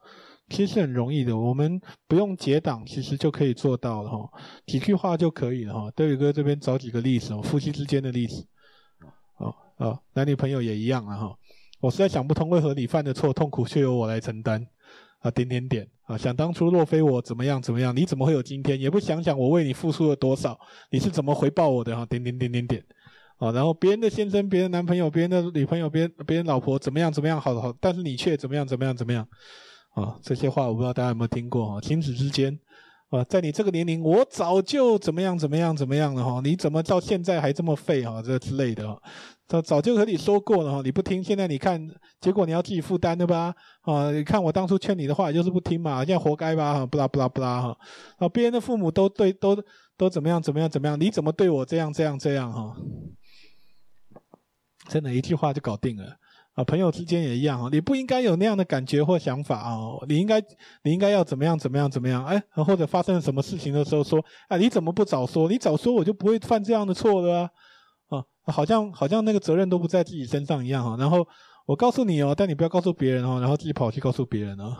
[0.48, 4.30] 其实是很容易的，我们不用结党，其实就可以做到了哈，
[4.66, 5.90] 几句话就可以了哈。
[5.96, 8.46] 德宇哥这边找几个例子哦，夫妻之间的例子，
[9.36, 11.36] 啊啊，男女朋友也一样了哈。
[11.80, 14.66] 我实在想不通，为何你犯的错，痛苦却由我来承担？
[15.26, 16.16] 啊，点点点啊！
[16.16, 18.80] 想当初若非我怎么样怎么样，你怎么会有今天？
[18.80, 20.56] 也不想想我为你付出了多少，
[20.90, 21.96] 你是怎么回报我的？
[21.96, 22.84] 哈、啊，点点点点点。
[23.38, 27.40] 啊，然后别人的先生、别人男朋友、别人的女朋友、别人别人老婆怎么样怎么样？
[27.40, 29.26] 好好，但是你却怎么样怎么样怎么样？
[29.94, 31.66] 啊，这些话我不知道大家有没有听过？
[31.66, 32.56] 哈，亲子之间，
[33.10, 36.24] 啊，在你这个年龄，我早就怎么样怎么样怎么样了？
[36.24, 38.04] 哈，你怎么到现在还这么废？
[38.04, 38.86] 哈，这之类的。
[39.48, 41.80] 早早就和你说过了哈，你不听，现在你看，
[42.20, 43.54] 结果你要自己负担的吧？
[43.82, 46.74] 啊，你看我当初劝你的话，就是不听嘛，现在活该吧？
[46.74, 47.78] 哈，不啦不啦不啦哈。
[48.18, 49.56] 啊，别人的父母都对，都
[49.96, 51.00] 都怎么样怎么样怎么样？
[51.00, 52.76] 你怎么对我这样这样这样哈？
[54.88, 56.16] 真的，一句话就搞定了
[56.54, 56.64] 啊！
[56.64, 59.76] 朋友之间也一样啊，你不应该有那样的感觉或想法啊，
[60.08, 60.40] 你应该
[60.82, 62.24] 你应该要怎么样怎么样怎么样？
[62.24, 65.48] 哎，或者发生了什么事情的时候说，哎，你怎么不早说？
[65.48, 67.48] 你早说我就不会犯这样的错了。
[68.52, 71.26] 好像好像那个责任都不在自己身上一样哈，然后
[71.66, 74.76] 我告诉你哦，但你不要告诉别人哦，然后自己跑去告诉别人哦，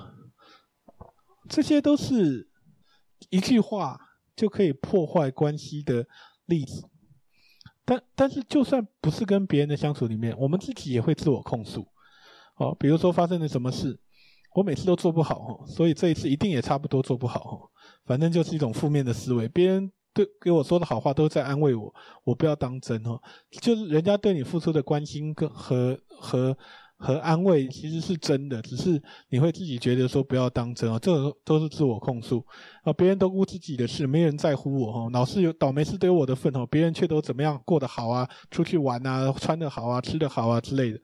[1.49, 2.49] 这些都是
[3.29, 4.01] 一句话
[4.37, 6.07] 就可以破坏关系的
[6.45, 6.89] 例子。
[7.85, 11.87] 但但是就算不是跟别人的相处里面，我们自己也会自我控诉。
[12.57, 13.99] 哦，比如说发生了什么事，
[14.55, 17.71] 我每次都做不好哦，所以这一次一定也差不多做不好哦，
[18.05, 19.93] 反正就是一种负面的思维，别人。
[20.17, 21.95] 对，给我说的好话都在安慰我，
[22.25, 23.21] 我不要当真哦。
[23.61, 26.57] 就是人家对你付出的关心跟和和
[26.97, 30.99] 和安慰，其实是真的，只是你会自己觉得说不要当真哦。
[30.99, 31.13] 这
[31.45, 32.43] 都是自我控诉
[32.83, 35.11] 啊，别人都顾自己的事，没人在乎我哦。
[35.13, 40.99] 老是有倒霉事都有我的份哦，别人却都怎么样过得好啊，出去玩啊，穿得好啊，吃得好啊之类的。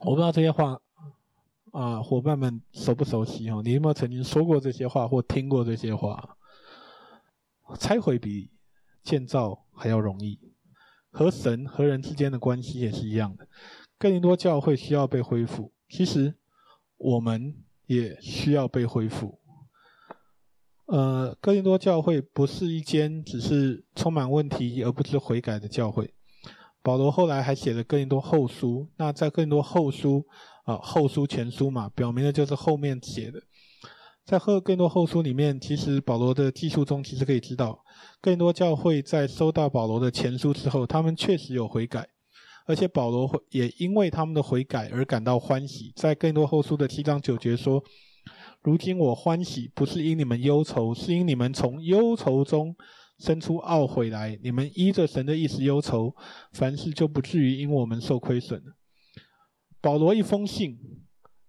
[0.00, 0.76] 我不知道这些话
[1.70, 3.62] 啊，伙伴们熟不熟悉哦？
[3.64, 6.36] 你有没有曾经说过这些话或听过这些话？
[7.76, 8.50] 拆毁比
[9.02, 10.38] 建造还要容易，
[11.10, 13.46] 和神和人之间的关系也是一样的。
[13.98, 16.36] 哥林多教会需要被恢复，其实
[16.96, 17.54] 我们
[17.86, 19.38] 也需要被恢复。
[20.86, 26.14] 呃，哥林多教会不是一间只是充满问题而不知悔改的教会。
[26.82, 30.26] 保罗后来还写了哥林多后书，那在哥林多后书
[30.64, 33.40] 啊，后书前书嘛，表明的就是后面写的。
[34.30, 37.82] 在和哥林多后书里面，其实保罗的记述中，其实可以知道，
[38.20, 42.06] 更多教会在收到保罗的前书之后，他们确实有悔改，
[42.64, 45.92] 而且保罗也因为他们的悔改而感到欢喜。
[45.96, 47.82] 在更多后书的七章九节说
[48.62, 52.76] ：“如今我欢喜，不是因你们忧愁，是因你们从忧愁中
[53.18, 54.38] 生出懊悔来。
[54.44, 56.14] 你们依着神的意思忧愁，
[56.52, 58.62] 凡事就不至于因我们受亏损。
[59.80, 60.78] 保罗一封信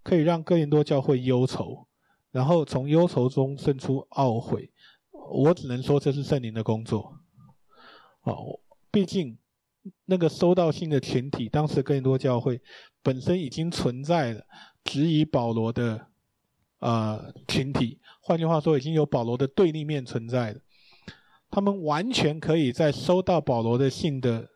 [0.02, 1.86] 可以让哥林多教会忧愁，
[2.32, 4.72] 然后从忧愁中生出懊悔。
[5.32, 7.18] 我只能说这是圣灵的工作。
[8.24, 8.60] 哦，
[8.92, 9.38] 毕竟
[10.06, 12.62] 那个收到信的群体，当时更多教会
[13.02, 14.46] 本身已经存在了
[14.84, 16.08] 质疑保罗的
[16.80, 20.60] 呃群体，换句话说，已经有保罗的对立面存在了。
[21.50, 24.50] 他们完全可以在收到保罗的信的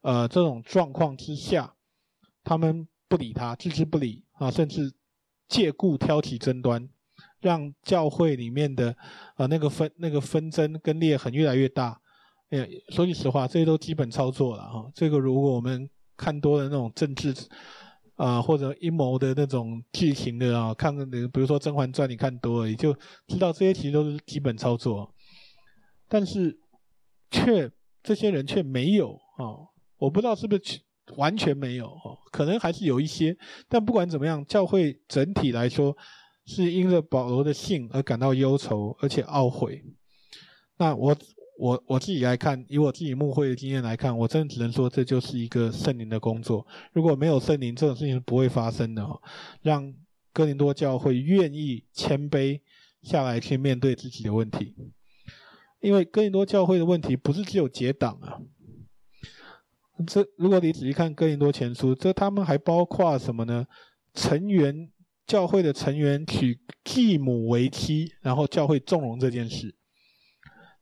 [0.00, 1.74] 呃这种状况之下。
[2.44, 4.92] 他们不理他，置之不理啊，甚至
[5.52, 6.88] 借故挑起争端，
[7.42, 8.96] 让教会里面的
[9.34, 12.00] 啊那个纷那个纷争跟裂痕越来越大。
[12.48, 14.90] 哎，说句实话，这些都基本操作了哈。
[14.94, 15.86] 这个如果我们
[16.16, 17.34] 看多了那种政治
[18.14, 22.94] 啊或者阴谋的那种剧情的啊，看那比如说《甄嬛传》，你看多了，也就
[23.28, 25.14] 知道这些其实都是基本操作。
[26.08, 26.58] 但是
[27.30, 27.70] 却
[28.02, 30.80] 这些人却没有啊，我不知道是不是。
[31.16, 33.36] 完全没有哦，可能还是有一些，
[33.68, 35.96] 但不管怎么样，教会整体来说
[36.46, 39.84] 是因着保罗的信而感到忧愁，而且懊悔。
[40.78, 41.16] 那我
[41.58, 46.66] 我我自己来看，以我自己牧会的经验来看，我真的只能说这就是一个圣灵的工作。
[46.92, 49.20] 如果没有圣灵，这种事情是不会发生的哦。
[49.60, 49.94] 让
[50.32, 52.60] 哥林多教会愿意谦卑
[53.02, 54.74] 下来去面对自己的问题，
[55.80, 58.40] 因为哥林多教会的问题不是只有结党啊。
[60.06, 63.66] 这如果你仔细看哥林多前书，这他们还包括什么呢？
[64.14, 64.90] 成员
[65.26, 69.74] 教会的成员娶继母为妻，然后教会纵容这件事，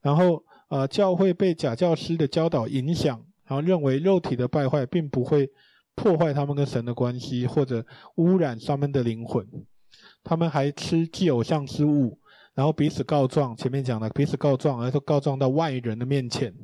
[0.00, 5.50] 然后呃，教会被假教师的教导影响，然后认为肉体的败坏并不会
[5.94, 7.84] 破坏他们跟神的关系，或者
[8.16, 9.46] 污染他们的灵魂。
[10.22, 12.18] 他们还吃祭偶像之物，
[12.54, 13.56] 然后彼此告状。
[13.56, 16.54] 前面讲了彼此告状，而且告状到外人的面前。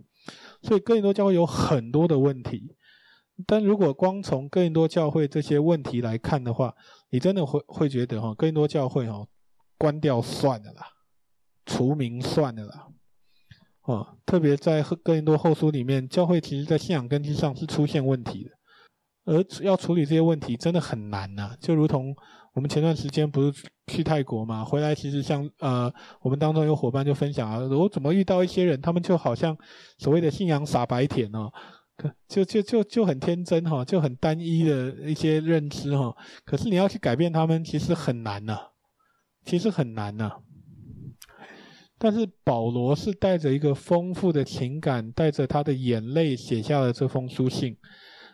[0.67, 2.75] 所以哥林多教会有很多的问题，
[3.47, 6.75] 但如果光从哥林多教会这些问题来看的话，
[7.11, 9.25] 你真的会会觉得哈，哥林多教会哈，
[9.79, 10.89] 关掉算了啦，
[11.65, 12.89] 除名算了啦，
[13.83, 18.51] 哦，特别在哥林多后书里面，教会其实在信仰根基上是出现问题的，
[19.33, 22.17] 而要处理这些问题真的很难呐，就如同。
[22.57, 23.53] 我们前段时间不是
[23.87, 25.93] 去泰国嘛，回来其实像呃，
[26.23, 29.55] 我们当中有伙伴就分享啊，我怎么遇到一些人，他们就好像
[29.99, 31.53] 所谓的信仰傻白甜哦，
[31.99, 38.59] 可就就就就很天真哈，就很单一的一些认知哈，可是你要去改变他们，其实很难呐，
[39.45, 40.33] 其实很难呐。
[41.99, 47.77] 但是保罗是带着一个丰富的情感，带着他的眼泪写下了这封书信，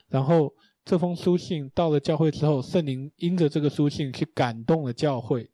[0.09, 0.55] 然后。
[0.85, 5.51] 这封书信到了教会之后，圣灵因着这个书信去感动了教会，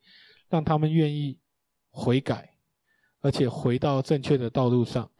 [0.48, 1.38] 让他们愿意
[1.90, 2.50] 悔改，
[3.20, 5.10] 而且回到正确的道路上。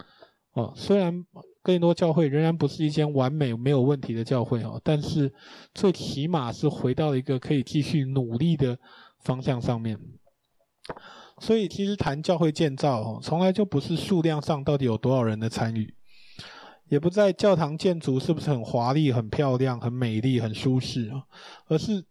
[0.53, 1.25] 哦，虽然
[1.63, 5.33] 更多教会仍然不是一间完美没有问题的教会哦，但是
[5.75, 8.79] 最起码是回到了一个可以继续努力的
[9.21, 10.01] 方向上面。
[11.39, 15.95] 所以，其实谈教会建造哦，从来就不是数量上到底有多少人的参与。
[16.89, 21.25] 也不在教堂建筑是不是很华丽、很漂亮、很美丽、很舒适啊，
[21.67, 22.05] 而是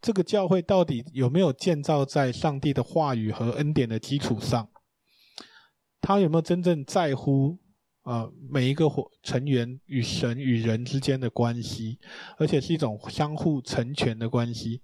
[0.00, 4.68] 这个教会到底有没有建造在上帝的话语和恩典的基础上？
[6.00, 7.58] 他有没有真正在乎
[8.02, 8.86] 啊每一个
[9.22, 11.98] 成员与神与人之间的关系，
[12.38, 14.82] 而且是一种相互成全的关系？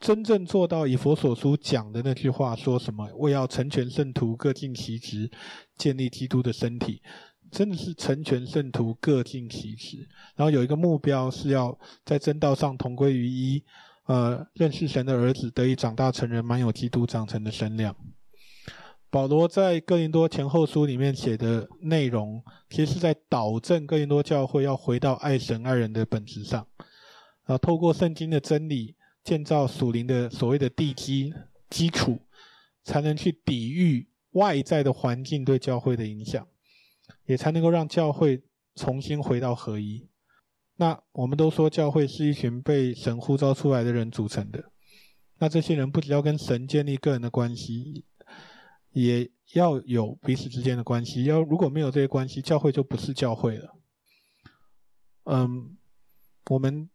[0.00, 3.06] 真正做到以佛所书讲的那句话，说什么？
[3.16, 5.30] 为要成全圣徒，各尽其职，
[5.76, 7.00] 建立基督的身体。
[7.52, 13.62] 真的是成全圣徒，各尽其职，然后有一个目标是要在真道上同归于一，
[14.06, 17.94] 呃，认识神的儿子得以长大成人，满有基督长成的身量。
[19.10, 26.66] 保罗在哥林多前后书里面写的内容，其实是在导正哥林多教会要回到爱神爱人的本质上，
[27.44, 31.34] 啊，透过圣经的真理建造属灵的所谓的地基
[31.68, 32.18] 基础，
[32.82, 36.46] 才能去抵御外在的环境对教会的影响。
[37.26, 38.42] 也才能够让教会
[38.74, 40.08] 重新回到合一。
[40.76, 44.64] 那我们都说教会是一群被神呼召出来的人组成的。
[45.38, 48.04] 那这些人不只要跟神建立个人的关系，
[48.90, 51.24] 也要有彼此之间的关系。
[51.24, 53.76] 要如果没有这些关系，教会就不是教会了。
[55.24, 55.76] 嗯，
[56.50, 56.88] 我们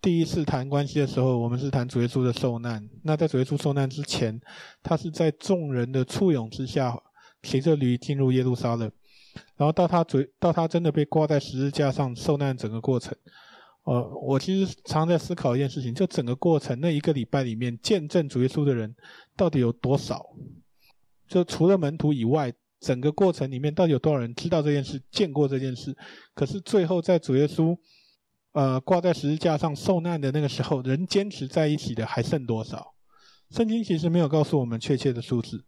[0.00, 2.88] 第一次谈关系的时候，我们是谈主耶稣的受难。
[3.02, 4.40] 那在主耶稣受难之前，
[4.82, 7.02] 他是在众人的簇拥之下，
[7.42, 8.90] 骑着驴进入耶路撒冷。
[9.56, 13.16] 然后到他嘴，到他真的被挂在十字架上受难整个过程，
[13.84, 18.94] 呃，我其实常在思考一件事情，就整个过程那一个礼拜里面，见证主耶稣的人
[19.36, 20.24] 到底有多少？
[21.28, 25.96] 就除了门徒以外，整个过程里面到底有多少人知道这件事、见过这件事？
[26.34, 27.76] 可是最后在主耶稣
[28.52, 32.94] 呃挂在十字架上受难的那个时候，人坚持在一起的还剩多少？
[33.50, 35.64] 圣经其实没有告诉我们确切的数字，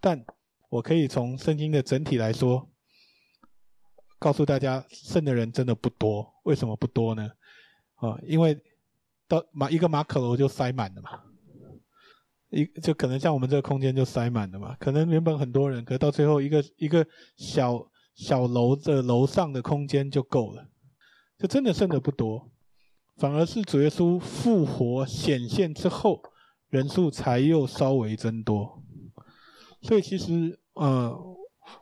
[0.00, 0.24] 但
[0.70, 2.69] 我可以从圣经的整体来说，
[4.20, 6.32] 告诉大家，剩的人真的不多。
[6.44, 7.28] 为什么不多呢？
[7.96, 8.56] 啊，因为
[9.26, 11.10] 到马一个马可楼就塞满了嘛，
[12.50, 14.76] 一就可能像我们这个空间就塞满了嘛。
[14.78, 17.04] 可能原本很多人，可到最后一个一个
[17.36, 20.68] 小小楼的楼上的空间就够了，
[21.38, 22.50] 就真的剩的不多。
[23.16, 26.22] 反而是主耶稣复活显现之后，
[26.68, 28.82] 人数才又稍微增多。
[29.82, 31.18] 所以其实呃，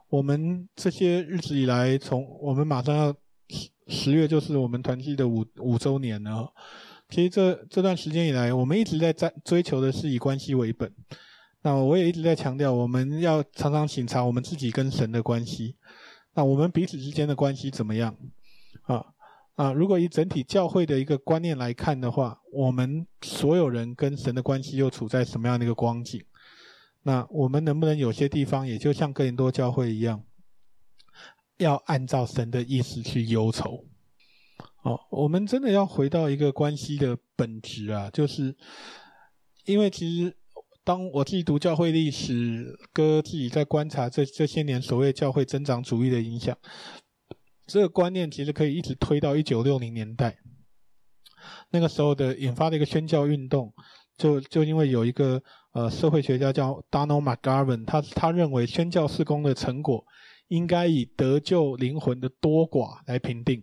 [0.08, 3.14] 我们这些日子以来，从我们马上要。
[3.50, 6.52] 十十月就是我们团契的五五周年了。
[7.08, 10.92] 其实这这段时间以来，我们一直在在追求的是以关系为本。
[11.62, 15.76] 那我也一直在强调，我们要常常省察我们自己跟神的关系。
[16.34, 18.14] 那我们彼此之间的关系怎么样？
[18.82, 19.02] 啊
[19.54, 19.72] 啊！
[19.72, 26.22] 如果以整体教会的一个观念来看的话，我们所有人跟神的关系又处在什么样的一个光景？
[27.02, 30.24] 那我们能不能有些地方也就像哥林多教会一样？
[31.58, 33.84] 要按照神的意思去忧愁，
[34.82, 38.56] 哦，我们真的要回到一个关系的本质啊，就是
[39.64, 40.36] 因为其实
[40.84, 46.56] 当我自己读教会历史，哥自己在观察这这些年所谓教会增长主义的影响，
[47.66, 50.38] 这个观念其实可以一直推到一九六零年代，
[51.70, 53.74] 那个时候的引发的一个宣教运动，
[54.16, 55.42] 就就因为有一个
[55.72, 60.04] 呃社会学家叫 Donald McGarvin，他他认为宣教事工的成果。
[60.48, 63.62] 应该以得救灵魂的多寡来评定，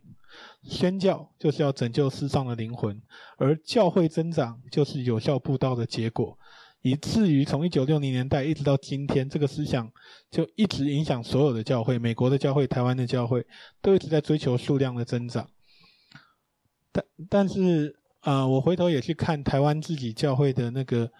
[0.61, 3.01] 宣教就是要拯救世上的灵魂，
[3.39, 6.37] 而教会增长就是有效布道的结果，
[6.83, 9.91] 以至于从一九六零年代一直到今天，这个思想
[10.29, 13.43] 就一直影响所有的教会，美国的教会、台湾的教会
[13.81, 15.49] 都一直在追求数量的增长。
[16.91, 21.11] 但但是啊、我回头也去看台湾自己教会的那个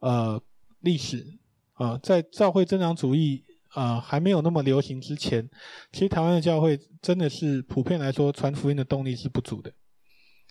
[0.00, 0.42] 呃
[0.80, 1.38] 历史
[1.74, 3.44] 啊、呃，在教会增长主义。
[3.74, 5.50] 啊、呃，还没有那么流行之前，
[5.90, 9.72] 其实台湾的教会真的是普遍来说传福音的动力是不足的，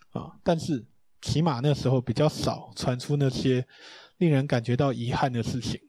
[0.09, 0.85] 啊，但是
[1.21, 3.65] 起码那时候比较少传出那些
[4.17, 5.79] 令人感觉到遗憾的事情，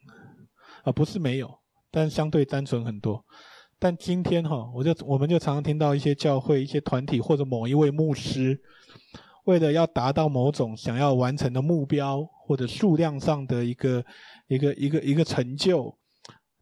[0.84, 1.58] 啊，不是没有，
[1.90, 3.24] 但相对单纯很多。
[3.80, 8.62] 但今天哈，我就我们就常常听到一些教会、一些团体或者某一位牧师，
[9.44, 14.04] 为了要达到某种想要完成的目标或者数量上的一个
[14.48, 15.96] 一个一个一个成就。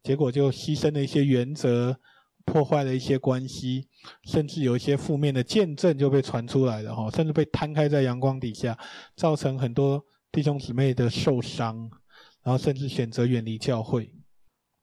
[0.03, 1.97] 结果就牺牲了一些原则，
[2.43, 3.87] 破坏了一些关系，
[4.25, 8.77] 甚至有一些负面的见证就被传出来了哈，甚至被摊开在阳光底下，
[9.15, 11.89] 造成很多弟兄姊妹的受伤，
[12.43, 14.11] 然后甚至选择远离教会。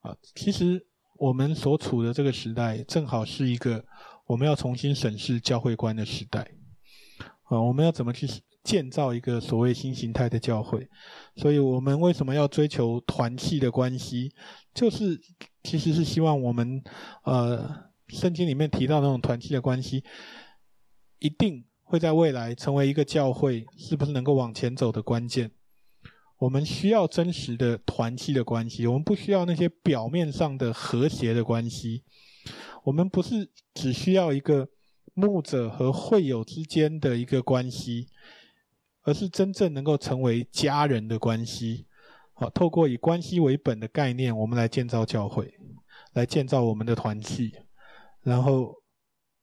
[0.01, 0.87] 啊，其实
[1.19, 3.85] 我们所处的这个时代，正好是一个
[4.25, 6.51] 我们要重新审视教会观的时代。
[7.51, 8.29] 啊，我们要怎么去
[8.63, 10.89] 建造一个所谓新形态的教会？
[11.35, 14.33] 所以我们为什么要追求团契的关系？
[14.73, 15.21] 就是，
[15.65, 16.81] 其实是希望我们，
[17.25, 20.05] 呃，圣经里面提到那种团契的关系，
[21.19, 25.51] 一定会在未来成为一个教会是不是能够往前走的关键。
[26.39, 32.05] 我们需要真实的团契的关系，我们不需要那些表面上的和谐的关系。
[32.85, 34.69] 我们不是只需要一个
[35.21, 38.09] 牧者和会友之间的一个关系，
[39.03, 41.87] 而是真正能够成为家人的关系。
[42.33, 45.53] 好，透过以关系为本的概念，我们来建造教会，
[46.15, 47.53] 来建造我们的团契。
[48.23, 48.75] 然后，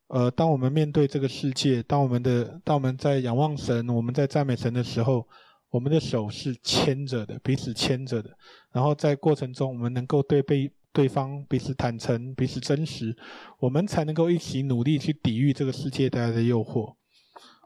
[0.08, 5.28] 呃，当我们面对这个世界，当我们的当我们在仰望神，我们在赞美神的时候，
[5.70, 8.36] 我们的手是牵着的，彼此牵着的。
[8.72, 13.16] 然后在过程中，我们能够对被对方彼此坦诚、彼此真实，
[13.60, 16.96] 我们才能够一起努力去抵御这个世界带来的诱惑。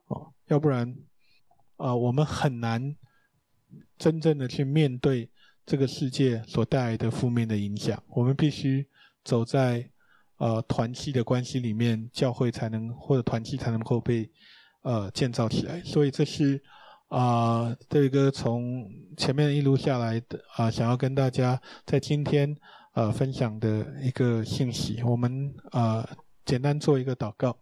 [0.07, 0.93] 哦，要不然，
[1.77, 2.97] 啊、我们很难。
[3.97, 5.29] 真正的去面对
[5.65, 8.85] 这个世界所带来的负面的影响，我们必须
[9.23, 9.89] 走在
[10.37, 14.29] 呃团契的关系里面，教会才能或者团契才能够被
[14.81, 15.81] 呃建造起来。
[15.85, 16.61] 所以这是
[17.07, 22.53] 啊，这个从前面一路下来的啊、想要跟大家在今天
[22.93, 25.01] 呃分享的一个信息。
[25.03, 26.07] 我们、呃，
[26.45, 27.57] 简单做一个祷告。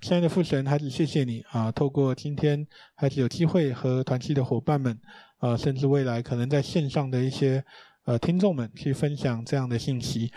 [0.00, 1.72] 亲爱的父神，孩子，谢谢你啊！
[1.72, 5.00] 透过今天，孩子有机会和团契的伙伴们。
[5.38, 7.64] 啊，甚至未来可能在线上的一些
[8.06, 10.32] 呃听众们去分享这样的信息，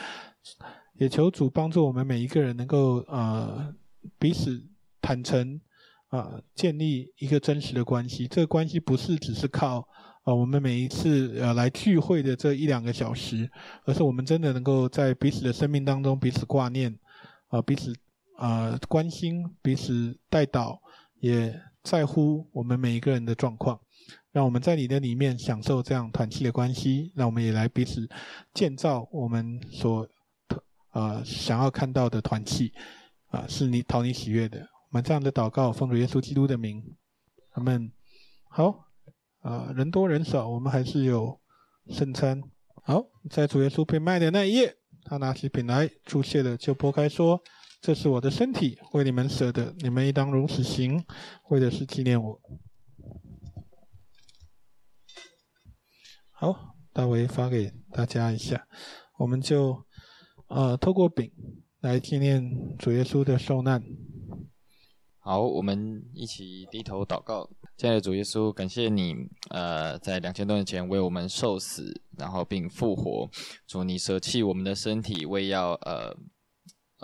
[0.93, 3.73] 也求主帮助我们每一个人能够呃
[4.19, 4.63] 彼此
[5.01, 5.59] 坦诚
[6.09, 8.27] 啊建立一个真实的关系。
[8.27, 9.87] 这个关系不是只是靠
[10.23, 13.49] 啊我们每一次呃来聚会的这一两个小时，
[13.85, 16.97] 而是我们真的能够在彼此的生命当中彼此挂念
[17.47, 17.93] 啊彼此
[18.37, 20.79] 啊关心彼此代祷，
[21.19, 23.79] 也在乎我们每一个人的状况。
[24.31, 28.07] 让我们在你的里面享受这样团契的关系，让我们也来彼此
[28.53, 30.07] 建造我们所
[30.93, 32.71] 呃想要看到的团契
[33.27, 34.59] 啊，是你讨你喜悦的。
[34.59, 36.81] 我们这样的祷告，奉主耶稣基督的名，
[37.51, 37.91] 阿门。
[38.49, 38.85] 好，
[39.41, 41.39] 啊，人多人少，我们还是有
[41.87, 42.41] 圣餐。
[42.83, 47.41] 好，在主耶稣被卖的那一夜，他拿起饼来，祝谢了，就擘开说
[47.81, 51.03] ：“这是我的身体，为你们舍的，你们应当如此行，
[51.49, 52.41] 为的是纪念我。”
[56.31, 58.67] 好，大卫发给大家一下，
[59.19, 59.85] 我们就
[60.47, 61.31] 呃透过饼
[61.79, 63.83] 来纪念主耶稣的受难。
[65.19, 67.47] 好，我们一起低头祷告，
[67.81, 69.15] 亲爱的主耶稣，感谢你
[69.49, 73.27] 呃在两千多年前为我们受死，然后并复活，
[73.65, 76.15] 主你舍弃我们的身体，为要呃。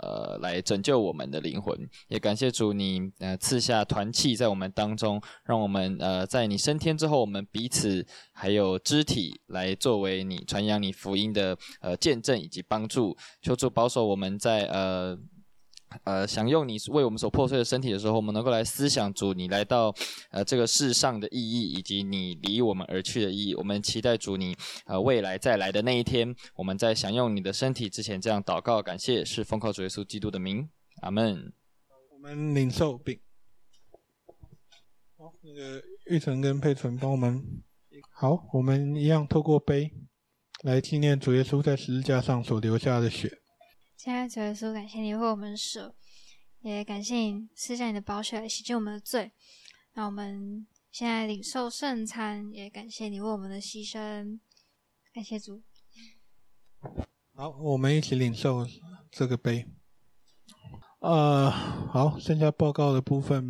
[0.00, 1.76] 呃，来拯救我们的灵魂，
[2.06, 15.18] 也感谢主你呃赐下团契在我们当中，让我们呃在你升天之后，我们彼此还有肢体来作为你传扬你福音的呃见证以及帮助，求主保守我们在呃。
[16.04, 19.94] 呃，享用你为我们所破碎的身体的时候，我们能够来思想主你来到
[20.30, 23.54] 呃这个世上的意义，以及你离我们而去的意义。
[23.54, 30.68] 我们期待主你呃未来再来的那一天，我们在享用你的身体之前，这样祷告感谢，是奉靠主耶稣基督的名，
[31.00, 31.52] 阿门。
[32.12, 33.18] 我们领受饼。
[35.16, 37.42] 好，那个玉成跟佩纯帮我们。
[38.10, 39.92] 好，我们一样透过杯
[40.62, 43.38] 来纪念主耶稣在十字架上所流下的血。
[43.98, 45.92] 亲爱的主耶稣，感谢你为我们舍，
[46.60, 49.32] 也感谢你赐下你的宝血来洗净我们的罪。
[49.94, 54.38] 那我们现在领受圣餐，也感谢你为我们的牺牲。
[55.12, 55.64] 感谢主。
[57.34, 58.64] 好，我们一起领受
[59.10, 59.66] 这个杯。
[61.00, 63.44] 呃，好，剩下报告的部分，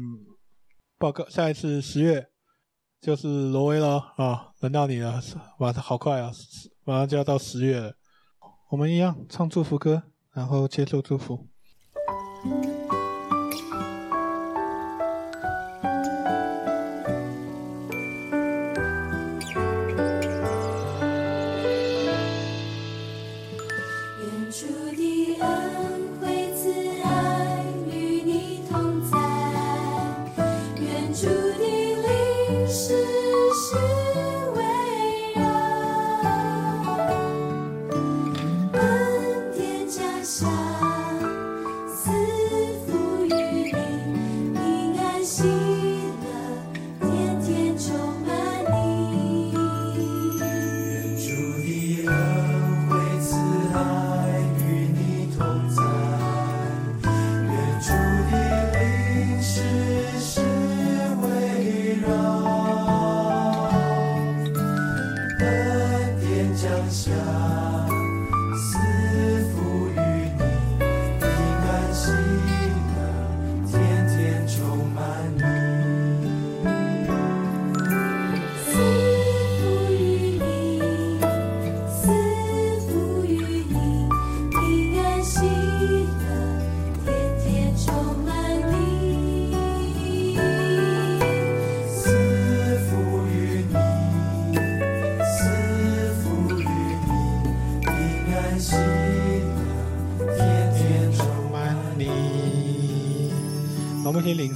[0.96, 2.26] 报告下一次十月
[3.02, 5.20] 就是挪威了啊，轮到你了，
[5.58, 6.32] 马上好快啊，
[6.84, 7.98] 马上就要到十月了。
[8.70, 10.04] 我们一样唱祝福歌。
[10.38, 11.48] 然后接受祝福。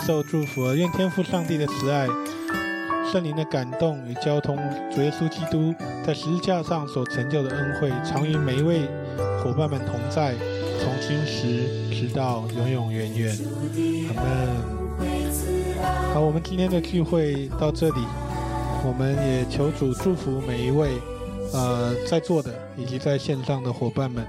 [0.06, 2.06] 受祝福，愿天父上帝的慈爱、
[3.10, 4.56] 圣灵的感动与交通，
[4.94, 8.80] 主耶稣基督在十字架上所成就的恩惠，常与每一位
[9.42, 10.34] 伙伴们同在，
[10.78, 13.38] 从今时直到永永远远。
[14.08, 14.22] 阿门。
[16.12, 18.04] 好，我们今天的聚会到这里，
[18.84, 20.90] 我们也求主祝福每一位
[21.52, 24.26] 呃在座的以及在线上的伙伴们。